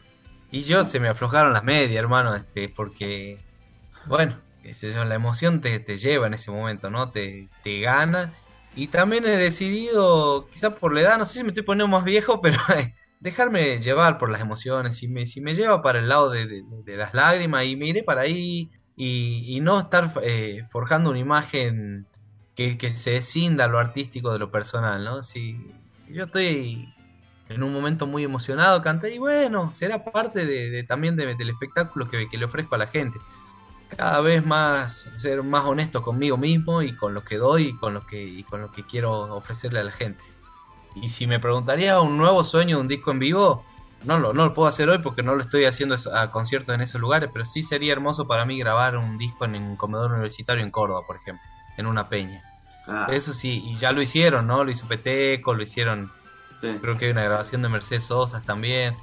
Y 0.51 0.63
yo 0.63 0.83
se 0.83 1.01
me 1.01 1.09
aflojaron 1.09 1.53
las 1.53 1.65
medias, 1.65 1.99
hermano, 1.99 2.35
este, 2.35 2.69
porque, 2.69 3.39
bueno, 4.07 4.37
la 5.07 5.15
emoción 5.15 5.61
te, 5.61 5.79
te, 5.81 5.99
lleva 5.99 6.27
en 6.27 6.35
ese 6.35 6.51
momento, 6.51 6.91
¿no? 6.91 7.11
Te, 7.11 7.49
te 7.63 7.81
gana. 7.81 8.35
Y 8.75 8.89
también 8.89 9.25
he 9.27 9.37
decidido, 9.37 10.49
quizás 10.53 10.75
por 10.75 10.93
la 10.93 11.01
edad, 11.03 11.19
no 11.19 11.27
sé 11.27 11.39
si 11.39 11.45
me 11.45 11.51
estoy 11.51 11.65
poniendo 11.65 11.89
más 11.89 12.05
viejo, 12.05 12.41
pero 12.43 12.59
dejarme 13.21 13.79
llevar 13.81 14.19
por 14.19 14.31
las 14.31 14.41
emociones. 14.41 14.97
Si 14.97 15.09
me, 15.09 15.27
si 15.27 15.41
me 15.41 15.55
lleva 15.55 15.83
para 15.83 16.01
el 16.01 16.09
lado 16.09 16.31
de, 16.31 16.47
de, 16.47 16.97
las 16.97 17.15
lágrimas 17.15 17.65
y 17.65 17.77
me 17.77 17.87
iré 17.89 18.03
para 18.03 18.23
ahí 18.23 18.71
y, 18.97 19.57
y 19.57 19.61
no 19.61 19.79
estar 19.81 20.13
eh, 20.23 20.65
forjando 20.71 21.11
una 21.11 21.19
imagen 21.19 22.07
que, 22.57 22.77
que 22.77 22.91
se 22.91 23.13
descinda 23.13 23.69
lo 23.69 23.79
artístico 23.79 24.33
de 24.33 24.39
lo 24.41 24.51
personal, 24.51 25.05
¿no? 25.05 25.23
Si, 25.23 25.57
yo 26.11 26.25
estoy 26.25 26.95
en 27.49 27.63
un 27.63 27.73
momento 27.73 28.07
muy 28.07 28.25
emocionado, 28.25 28.83
canté 28.83 29.15
y 29.15 29.19
bueno, 29.19 29.73
será 29.75 30.05
parte 30.05 30.45
de, 30.47 30.83
también 30.85 31.17
del 31.17 31.51
espectáculo 31.51 32.09
que, 32.09 32.29
le 32.31 32.45
ofrezco 32.45 32.75
a 32.75 32.79
la 32.79 32.87
gente. 32.87 33.19
Cada 33.97 34.21
vez 34.21 34.45
más 34.45 35.09
ser 35.17 35.43
más 35.43 35.65
honesto 35.65 36.03
conmigo 36.03 36.37
mismo 36.37 36.83
y 36.83 36.95
con 36.95 37.15
lo 37.15 37.25
que 37.25 37.39
doy 37.39 37.69
y 37.69 37.77
con 37.77 37.95
lo 37.95 38.07
que, 38.07 38.23
y 38.23 38.43
con 38.43 38.61
lo 38.61 38.71
que 38.71 38.83
quiero 38.83 39.35
ofrecerle 39.35 39.81
a 39.81 39.85
la 39.85 39.93
gente. 39.93 40.23
Y 40.95 41.09
si 41.09 41.27
me 41.27 41.41
preguntaría 41.41 42.01
un 42.01 42.19
nuevo 42.19 42.45
sueño 42.45 42.77
de 42.77 42.83
un 42.83 42.89
disco 42.89 43.11
en 43.13 43.19
vivo, 43.19 43.65
no 44.05 44.19
lo, 44.19 44.35
no 44.35 44.45
lo 44.45 44.55
puedo 44.55 44.69
hacer 44.69 44.91
hoy 44.91 44.99
porque 44.99 45.23
no 45.23 45.35
lo 45.35 45.43
estoy 45.43 45.65
haciendo 45.65 45.97
a 46.13 46.31
conciertos 46.31 46.75
en 46.75 46.83
esos 46.83 47.01
lugares, 47.01 47.31
pero 47.33 47.47
sí 47.47 47.63
sería 47.63 47.93
hermoso 47.93 48.27
para 48.27 48.45
mí 48.45 48.59
grabar 48.59 48.97
un 48.97 49.17
disco 49.17 49.47
en 49.47 49.55
un 49.55 49.77
comedor 49.77 50.13
universitario 50.13 50.63
en 50.63 50.71
Córdoba, 50.71 51.03
por 51.07 51.17
ejemplo, 51.17 51.43
en 51.79 51.87
una 51.87 52.09
peña. 52.09 52.43
Ah. 52.89 53.07
Eso 53.11 53.35
sí, 53.35 53.63
y 53.65 53.77
ya 53.77 53.93
lo 53.93 54.01
hicieron, 54.01 54.47
¿no? 54.47 54.65
Lo 54.65 54.71
hizo 54.71 54.89
Peteco, 54.89 55.55
lo 55.55 55.63
hicieron. 55.63 56.11
Creo 56.61 56.97
que 56.97 57.05
hay 57.05 57.11
una 57.13 57.23
grabación 57.23 57.63
de 57.63 57.69
Mercedes 57.69 58.05
Sosa 58.05 58.43
también. 58.43 58.97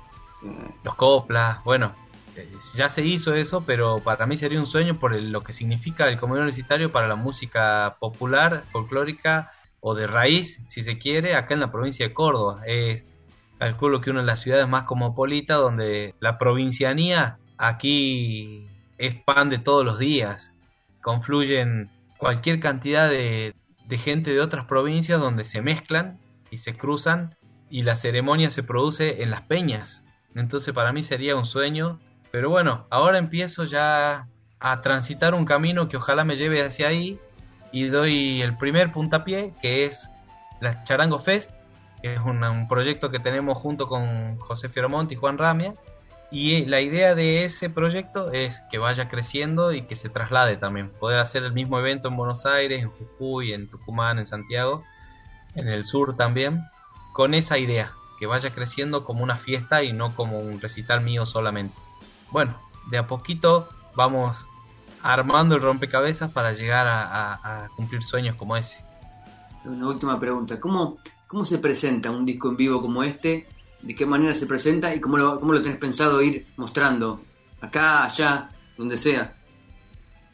Los 0.84 0.96
coplas, 0.96 1.64
bueno, 1.64 1.94
eh, 2.36 2.50
ya 2.76 2.90
se 2.90 3.06
hizo 3.06 3.34
eso, 3.34 3.64
pero 3.66 4.00
para 4.00 4.26
mí 4.26 4.36
sería 4.36 4.60
un 4.60 4.66
sueño 4.66 5.00
por 5.00 5.16
lo 5.16 5.42
que 5.42 5.54
significa 5.54 6.10
el 6.10 6.20
comedor 6.20 6.42
universitario 6.42 6.92
para 6.92 7.08
la 7.08 7.16
música 7.16 7.96
popular, 8.00 8.64
folclórica 8.72 9.52
o 9.80 9.96
de 9.96 10.08
raíz, 10.08 10.64
si 10.68 10.84
se 10.84 10.98
quiere, 10.98 11.36
acá 11.36 11.54
en 11.54 11.62
la 11.62 11.72
provincia 11.72 12.06
de 12.06 12.14
Córdoba. 12.14 12.62
Es, 12.66 13.06
calculo 13.58 14.02
que 14.02 14.10
una 14.10 14.20
de 14.20 14.26
las 14.26 14.42
ciudades 14.42 14.68
más 14.68 14.84
cosmopolitas 14.84 15.58
donde 15.60 16.14
la 16.20 16.38
provincianía 16.38 17.38
aquí 17.58 18.68
es 18.98 19.16
pan 19.24 19.50
de 19.50 19.60
todos 19.60 19.86
los 19.86 19.98
días. 19.98 20.52
Confluyen 21.02 21.90
cualquier 22.18 22.60
cantidad 22.60 23.10
de, 23.10 23.54
de 23.88 23.98
gente 23.98 24.32
de 24.32 24.42
otras 24.42 24.66
provincias 24.66 25.20
donde 25.20 25.46
se 25.46 25.62
mezclan 25.62 26.20
y 26.50 26.60
se 26.60 26.76
cruzan 26.76 27.36
y 27.70 27.84
la 27.84 27.96
ceremonia 27.96 28.52
se 28.52 28.64
produce 28.64 29.24
en 29.24 29.32
las 29.32 29.42
peñas. 29.42 30.04
Entonces 30.36 30.74
para 30.74 30.94
mí 30.94 31.04
sería 31.04 31.36
un 31.36 31.46
sueño. 31.46 32.00
Pero 32.32 32.50
bueno, 32.50 32.86
ahora 32.90 33.18
empiezo 33.18 33.64
ya 33.64 34.28
a 34.60 34.82
transitar 34.82 35.34
un 35.34 35.46
camino 35.46 35.88
que 35.88 35.98
ojalá 35.98 36.26
me 36.26 36.36
lleve 36.36 36.64
hacia 36.64 36.88
ahí 36.88 37.20
y 37.72 37.86
doy 37.86 38.42
el 38.42 38.58
primer 38.58 38.92
puntapié 38.92 39.54
que 39.62 39.86
es 39.86 40.10
la 40.60 40.84
Charango 40.84 41.20
Fest, 41.20 41.52
que 42.02 42.14
es 42.14 42.20
un, 42.20 42.68
proyecto 42.68 43.12
que 43.12 43.20
tenemos 43.20 43.58
junto 43.58 43.88
con 43.88 44.38
José 44.38 44.70
Fiermont 44.70 45.12
y 45.12 45.16
Juan 45.16 45.38
Ramia 45.38 45.76
y 46.36 46.56
eh, 46.56 46.66
la 46.68 46.82
idea 46.82 47.16
de 47.16 47.46
ese 47.46 47.70
proyecto 47.70 48.30
es 48.34 48.62
que 48.70 48.78
vaya 48.78 49.08
creciendo 49.08 49.72
y 49.72 49.84
que 49.84 49.96
se 49.96 50.10
traslade 50.10 50.58
también. 50.58 50.92
Poder 51.00 51.20
hacer 51.20 51.44
el 51.44 51.54
mismo 51.54 51.80
evento 51.80 52.10
en 52.10 52.18
Buenos 52.18 52.46
Aires, 52.46 52.84
en 52.84 52.90
Jujuy, 52.90 53.54
en 53.54 53.70
Tucumán, 53.70 54.20
en 54.20 54.26
Santiago, 54.26 54.84
en 55.54 55.70
el 55.70 55.86
sur 55.86 56.18
también, 56.18 56.62
con 57.14 57.36
esa 57.36 57.58
idea, 57.58 57.94
que 58.20 58.28
vaya 58.28 58.54
creciendo 58.54 59.06
como 59.06 59.24
una 59.24 59.38
fiesta 59.38 59.84
y 59.84 59.94
no 59.94 60.14
como 60.14 60.40
un 60.40 60.60
recital 60.60 61.00
mío 61.00 61.26
solamente. 61.26 61.78
Bueno, 62.32 62.60
de 62.92 62.98
a 62.98 63.08
poquito 63.08 63.70
vamos 63.96 64.46
armando 65.02 65.56
el 65.56 65.62
rompecabezas 65.62 66.32
para 66.32 66.52
llegar 66.52 66.86
a, 66.90 67.70
cumplir 67.78 68.04
sueños 68.04 68.36
como 68.36 68.58
ese. 68.58 68.84
Una 69.64 69.88
última 69.88 70.20
pregunta, 70.20 70.60
¿cómo, 70.60 70.98
¿cómo 71.28 71.46
se 71.46 71.60
presenta 71.60 72.12
un 72.12 72.26
disco 72.26 72.50
en 72.50 72.58
vivo 72.58 72.82
como 72.82 73.04
este 73.04 73.48
de 73.82 73.96
qué 73.96 74.06
manera 74.06 74.34
se 74.34 74.48
presenta 74.48 74.94
y 74.94 75.00
cómo 75.00 75.18
lo, 75.18 75.40
cómo 75.40 75.54
lo 75.54 75.62
tenés 75.62 75.78
pensado 75.78 76.22
ir 76.22 76.48
mostrando, 76.58 77.24
acá, 77.62 78.06
allá, 78.06 78.50
donde 78.78 78.98
sea. 78.98 79.36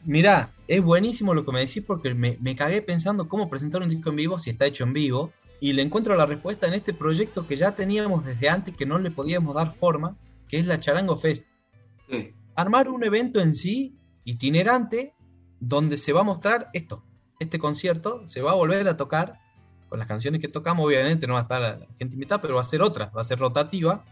Mirá, 0.04 0.50
es 0.66 0.82
buenísimo 0.82 1.34
lo 1.34 1.44
que 1.44 1.52
me 1.52 1.60
decís 1.60 1.82
porque 1.86 2.14
me, 2.14 2.36
me 2.40 2.56
cagué 2.56 2.82
pensando 2.82 3.28
cómo 3.28 3.48
presentar 3.48 3.82
un 3.82 3.90
disco 3.90 4.10
en 4.10 4.16
vivo 4.16 4.38
si 4.38 4.50
está 4.50 4.66
hecho 4.66 4.84
en 4.84 4.92
vivo 4.92 5.32
y 5.60 5.74
le 5.74 5.82
encuentro 5.82 6.16
la 6.16 6.26
respuesta 6.26 6.66
en 6.66 6.74
este 6.74 6.92
proyecto 6.92 7.46
que 7.46 7.56
ya 7.56 7.76
teníamos 7.76 8.24
desde 8.24 8.48
antes 8.48 8.76
que 8.76 8.84
no 8.84 8.98
le 8.98 9.12
podíamos 9.12 9.54
dar 9.54 9.76
forma, 9.76 10.16
que 10.48 10.58
es 10.58 10.66
la 10.66 10.80
Charango 10.80 11.16
Fest. 11.16 11.44
Armar 12.56 12.88
un 12.88 13.04
evento 13.04 13.38
en 13.38 13.54
sí, 13.54 13.96
itinerante, 14.24 15.14
donde 15.60 15.98
se 15.98 16.12
va 16.12 16.22
a 16.22 16.24
mostrar 16.24 16.68
esto. 16.72 17.04
Este 17.38 17.60
concierto 17.60 18.26
se 18.26 18.42
va 18.42 18.50
a 18.50 18.56
volver 18.56 18.88
a 18.88 18.96
tocar 18.96 19.38
con 19.92 19.98
las 19.98 20.08
canciones 20.08 20.40
que 20.40 20.48
tocamos, 20.48 20.86
obviamente 20.86 21.26
no 21.26 21.34
va 21.34 21.40
a 21.40 21.42
estar 21.42 21.60
la, 21.60 21.86
gente 21.98 22.14
invitada, 22.14 22.40
pero 22.40 22.54
va 22.54 22.62
a 22.62 22.64
ser 22.64 22.80
otra, 22.80 23.10
va 23.14 23.20
a 23.20 23.24
ser 23.24 23.38
rotativa 23.38 24.02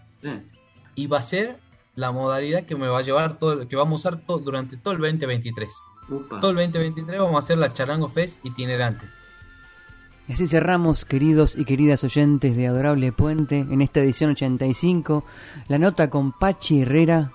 y 0.94 1.06
va 1.06 1.20
a 1.20 1.22
ser 1.22 1.56
la 1.94 2.12
modalidad 2.12 2.66
que 2.66 2.76
me 2.76 2.86
va 2.86 2.98
a 2.98 3.02
llevar 3.02 3.38
todo, 3.38 3.66
que 3.66 3.76
vamos 3.76 4.04
a 4.04 4.10
usar 4.10 4.20
todo, 4.20 4.40
durante 4.40 4.76
todo 4.76 4.92
el 4.92 5.00
2023. 5.00 5.72
Todo 6.06 6.50
el 6.50 6.56
2023 6.56 7.18
vamos 7.18 7.36
a 7.36 7.38
hacer 7.38 7.56
la 7.56 7.72
Charango 7.72 8.10
Fest 8.10 8.44
itinerante. 8.44 9.06
Y 10.28 10.34
así 10.34 10.46
cerramos, 10.46 11.06
queridos 11.06 11.56
y 11.56 11.64
queridas 11.64 12.04
oyentes 12.04 12.54
de 12.54 12.66
Adorable 12.66 13.10
Puente, 13.12 13.60
en 13.60 13.80
esta 13.80 14.00
edición 14.00 14.32
85, 14.32 15.24
la 15.68 15.78
nota 15.78 16.10
con 16.10 16.32
Pachi 16.32 16.82
Herrera, 16.82 17.32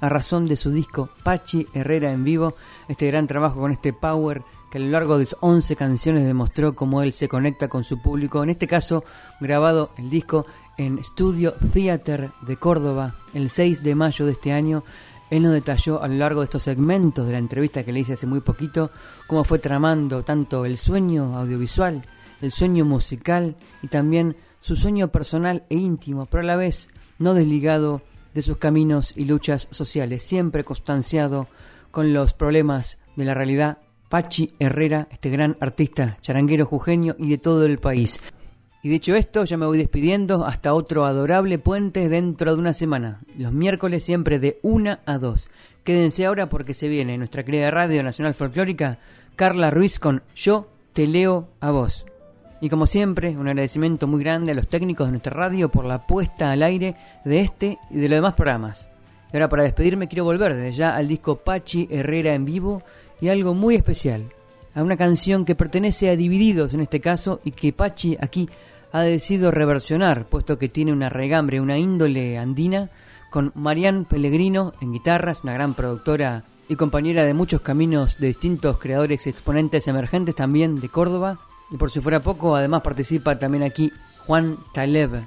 a 0.00 0.08
razón 0.08 0.46
de 0.46 0.56
su 0.56 0.70
disco 0.70 1.08
Pachi 1.24 1.66
Herrera 1.74 2.12
en 2.12 2.22
vivo, 2.22 2.54
este 2.86 3.08
gran 3.08 3.26
trabajo 3.26 3.58
con 3.58 3.72
este 3.72 3.92
power 3.92 4.44
que 4.70 4.78
a 4.78 4.80
lo 4.80 4.88
largo 4.88 5.18
de 5.18 5.26
11 5.40 5.76
canciones 5.76 6.24
demostró 6.24 6.74
cómo 6.74 7.02
él 7.02 7.12
se 7.12 7.28
conecta 7.28 7.68
con 7.68 7.84
su 7.84 8.00
público, 8.00 8.42
en 8.42 8.50
este 8.50 8.66
caso 8.66 9.04
grabado 9.40 9.90
el 9.96 10.10
disco 10.10 10.46
en 10.76 11.02
Studio 11.02 11.54
Theater 11.72 12.30
de 12.42 12.56
Córdoba 12.56 13.16
el 13.34 13.50
6 13.50 13.82
de 13.82 13.94
mayo 13.94 14.26
de 14.26 14.32
este 14.32 14.52
año. 14.52 14.84
Él 15.30 15.42
nos 15.42 15.52
detalló 15.52 16.02
a 16.02 16.08
lo 16.08 16.14
largo 16.14 16.40
de 16.40 16.44
estos 16.44 16.62
segmentos 16.62 17.26
de 17.26 17.32
la 17.32 17.38
entrevista 17.38 17.84
que 17.84 17.92
le 17.92 18.00
hice 18.00 18.14
hace 18.14 18.26
muy 18.26 18.40
poquito 18.40 18.90
cómo 19.26 19.44
fue 19.44 19.58
tramando 19.58 20.22
tanto 20.22 20.64
el 20.64 20.78
sueño 20.78 21.36
audiovisual, 21.36 22.02
el 22.40 22.52
sueño 22.52 22.84
musical 22.84 23.56
y 23.82 23.88
también 23.88 24.36
su 24.60 24.76
sueño 24.76 25.08
personal 25.08 25.64
e 25.68 25.76
íntimo, 25.76 26.26
pero 26.26 26.42
a 26.42 26.46
la 26.46 26.56
vez 26.56 26.88
no 27.18 27.34
desligado 27.34 28.02
de 28.32 28.42
sus 28.42 28.58
caminos 28.58 29.12
y 29.16 29.24
luchas 29.24 29.68
sociales, 29.70 30.22
siempre 30.22 30.64
constanciado 30.64 31.48
con 31.90 32.12
los 32.12 32.32
problemas 32.32 32.98
de 33.16 33.24
la 33.24 33.34
realidad 33.34 33.78
Pachi 34.08 34.54
Herrera, 34.58 35.08
este 35.10 35.28
gran 35.28 35.56
artista 35.60 36.16
charanguero 36.22 36.64
jujeño 36.64 37.14
y 37.18 37.28
de 37.30 37.38
todo 37.38 37.66
el 37.66 37.78
país. 37.78 38.20
Y 38.82 38.88
dicho 38.88 39.14
esto, 39.14 39.44
ya 39.44 39.56
me 39.56 39.66
voy 39.66 39.76
despidiendo 39.76 40.44
hasta 40.46 40.72
otro 40.72 41.04
adorable 41.04 41.58
puente 41.58 42.08
dentro 42.08 42.54
de 42.54 42.60
una 42.60 42.72
semana. 42.72 43.20
Los 43.36 43.52
miércoles 43.52 44.04
siempre 44.04 44.38
de 44.38 44.60
1 44.62 44.98
a 45.04 45.18
2. 45.18 45.50
Quédense 45.84 46.24
ahora 46.24 46.48
porque 46.48 46.74
se 46.74 46.88
viene 46.88 47.18
nuestra 47.18 47.44
querida 47.44 47.70
Radio 47.70 48.02
Nacional 48.02 48.34
Folclórica, 48.34 48.98
Carla 49.36 49.70
Ruiz 49.70 49.98
con 49.98 50.22
Yo 50.34 50.68
te 50.92 51.06
leo 51.06 51.48
a 51.60 51.70
vos. 51.70 52.06
Y 52.60 52.70
como 52.70 52.86
siempre, 52.86 53.36
un 53.36 53.48
agradecimiento 53.48 54.06
muy 54.06 54.22
grande 54.22 54.52
a 54.52 54.54
los 54.54 54.68
técnicos 54.68 55.08
de 55.08 55.12
nuestra 55.12 55.32
radio 55.32 55.68
por 55.68 55.84
la 55.84 56.06
puesta 56.06 56.50
al 56.50 56.62
aire 56.62 56.96
de 57.24 57.40
este 57.40 57.78
y 57.90 57.98
de 57.98 58.08
los 58.08 58.16
demás 58.16 58.34
programas. 58.34 58.90
Y 59.32 59.36
ahora 59.36 59.48
para 59.48 59.64
despedirme 59.64 60.08
quiero 60.08 60.24
volver 60.24 60.54
desde 60.54 60.72
ya 60.72 60.96
al 60.96 61.06
disco 61.06 61.36
Pachi 61.36 61.86
Herrera 61.90 62.34
en 62.34 62.44
vivo 62.44 62.82
y 63.20 63.28
algo 63.28 63.54
muy 63.54 63.74
especial, 63.74 64.24
a 64.74 64.82
una 64.82 64.96
canción 64.96 65.44
que 65.44 65.54
pertenece 65.54 66.10
a 66.10 66.16
Divididos 66.16 66.74
en 66.74 66.80
este 66.80 67.00
caso 67.00 67.40
y 67.44 67.52
que 67.52 67.72
Pachi 67.72 68.16
aquí 68.20 68.48
ha 68.92 69.02
decidido 69.02 69.50
reversionar, 69.50 70.26
puesto 70.26 70.58
que 70.58 70.68
tiene 70.68 70.92
una 70.92 71.08
regambre, 71.08 71.60
una 71.60 71.78
índole 71.78 72.38
andina, 72.38 72.90
con 73.30 73.52
Marian 73.54 74.04
Pellegrino 74.04 74.72
en 74.80 74.92
guitarras, 74.92 75.42
una 75.42 75.52
gran 75.52 75.74
productora 75.74 76.44
y 76.68 76.76
compañera 76.76 77.24
de 77.24 77.34
muchos 77.34 77.60
caminos 77.60 78.18
de 78.18 78.28
distintos 78.28 78.78
creadores 78.78 79.26
exponentes 79.26 79.86
emergentes 79.88 80.34
también 80.34 80.80
de 80.80 80.88
Córdoba, 80.88 81.38
Y 81.70 81.76
por 81.76 81.90
si 81.90 82.00
fuera 82.00 82.22
poco, 82.22 82.56
además 82.56 82.80
participa 82.80 83.38
también 83.38 83.62
aquí 83.62 83.92
Juan 84.26 84.56
Taleb, 84.72 85.26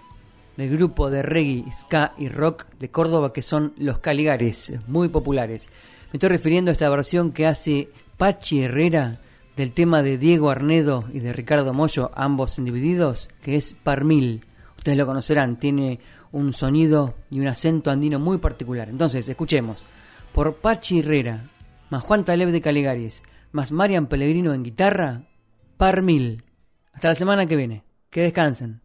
del 0.58 0.70
grupo 0.72 1.12
de 1.12 1.22
reggae, 1.22 1.66
ska 1.72 2.14
y 2.18 2.30
rock 2.30 2.66
de 2.80 2.90
Córdoba 2.90 3.32
que 3.32 3.44
son 3.44 3.74
Los 3.78 4.00
Caligares, 4.00 4.74
muy 4.88 5.10
populares. 5.10 5.68
Me 6.12 6.18
estoy 6.18 6.30
refiriendo 6.30 6.72
a 6.72 6.74
esta 6.74 6.90
versión 6.90 7.32
que 7.32 7.48
hace 7.48 7.88
Pachi 8.18 8.64
Herrera 8.64 9.22
del 9.56 9.72
tema 9.72 10.04
de 10.04 10.18
Diego 10.18 10.50
Arnedo 10.50 11.06
y 11.14 11.20
de 11.20 11.32
Ricardo 11.32 11.74
Mollo, 11.74 12.12
ambos 12.14 12.58
individuos, 12.58 13.30
que 13.42 13.56
es 13.56 13.72
Parmil. 13.72 14.46
Ustedes 14.78 14.98
lo 14.98 15.06
conocerán, 15.06 15.58
tiene 15.58 16.02
un 16.34 16.52
sonido 16.52 17.16
y 17.30 17.40
un 17.40 17.48
acento 17.48 17.92
andino 17.92 18.20
muy 18.20 18.40
particular. 18.40 18.90
Entonces, 18.90 19.30
escuchemos. 19.30 19.86
Por 20.34 20.56
Pachi 20.56 21.00
Herrera, 21.00 21.50
más 21.90 22.04
Juan 22.04 22.26
Taleb 22.26 22.52
de 22.52 22.60
Caligares, 22.60 23.24
más 23.54 23.72
Marian 23.72 24.08
Pellegrino 24.08 24.54
en 24.54 24.64
guitarra, 24.64 25.30
Parmil. 25.78 26.44
Hasta 26.92 27.08
la 27.08 27.16
semana 27.16 27.46
que 27.46 27.56
viene. 27.56 27.84
Que 28.10 28.24
descansen. 28.24 28.81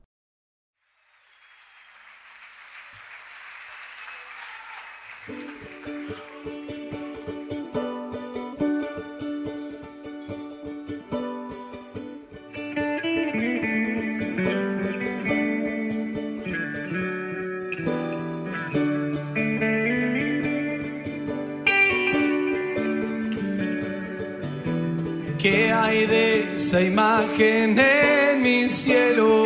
Esa 26.66 26.82
imagen 26.82 27.78
en 27.78 28.42
mi 28.42 28.66
cielo? 28.68 29.44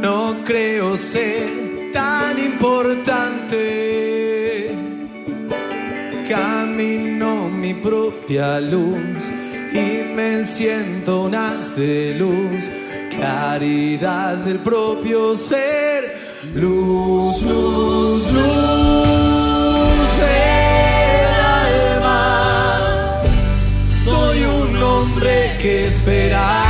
No 0.00 0.42
creo 0.44 0.96
ser 0.96 1.92
tan 1.92 2.36
importante. 2.36 3.60
Camino 6.28 7.48
mi 7.48 7.74
propia 7.74 8.60
luz 8.60 9.22
y 9.72 10.02
me 10.16 10.44
siento 10.44 11.22
un 11.26 11.36
de 11.76 12.16
luz. 12.18 12.68
Claridad 13.16 14.38
del 14.38 14.58
propio 14.58 15.36
ser. 15.36 16.16
Luz, 16.56 17.40
luz 17.42 17.91
espera 26.02 26.64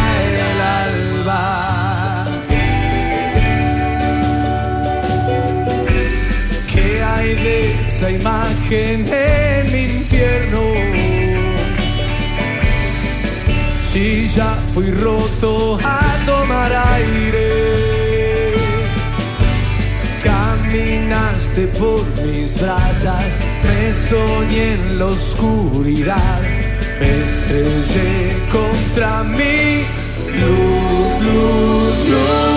el 0.47 0.61
alba. 0.61 2.25
¿Qué 6.71 7.03
hay 7.03 7.35
de 7.37 7.87
esa 7.87 8.11
imagen 8.11 9.09
en 9.09 9.73
mi 9.73 9.83
infierno? 10.01 10.63
Si 13.91 14.29
ya 14.29 14.55
fui 14.75 14.91
roto 14.91 15.79
a 15.83 16.01
tomar 16.27 16.71
aire, 16.97 18.55
caminaste 20.23 21.67
por 21.79 22.05
mis 22.23 22.61
brasas, 22.61 23.39
me 23.65 23.93
soñé 23.95 24.73
en 24.75 24.99
la 24.99 25.07
oscuridad, 25.07 26.41
me 27.01 27.25
estrellé 27.25 28.37
contra 28.51 29.25
mi 29.25 29.85
luz, 30.41 31.21
luz, 31.21 32.09
luz 32.09 32.52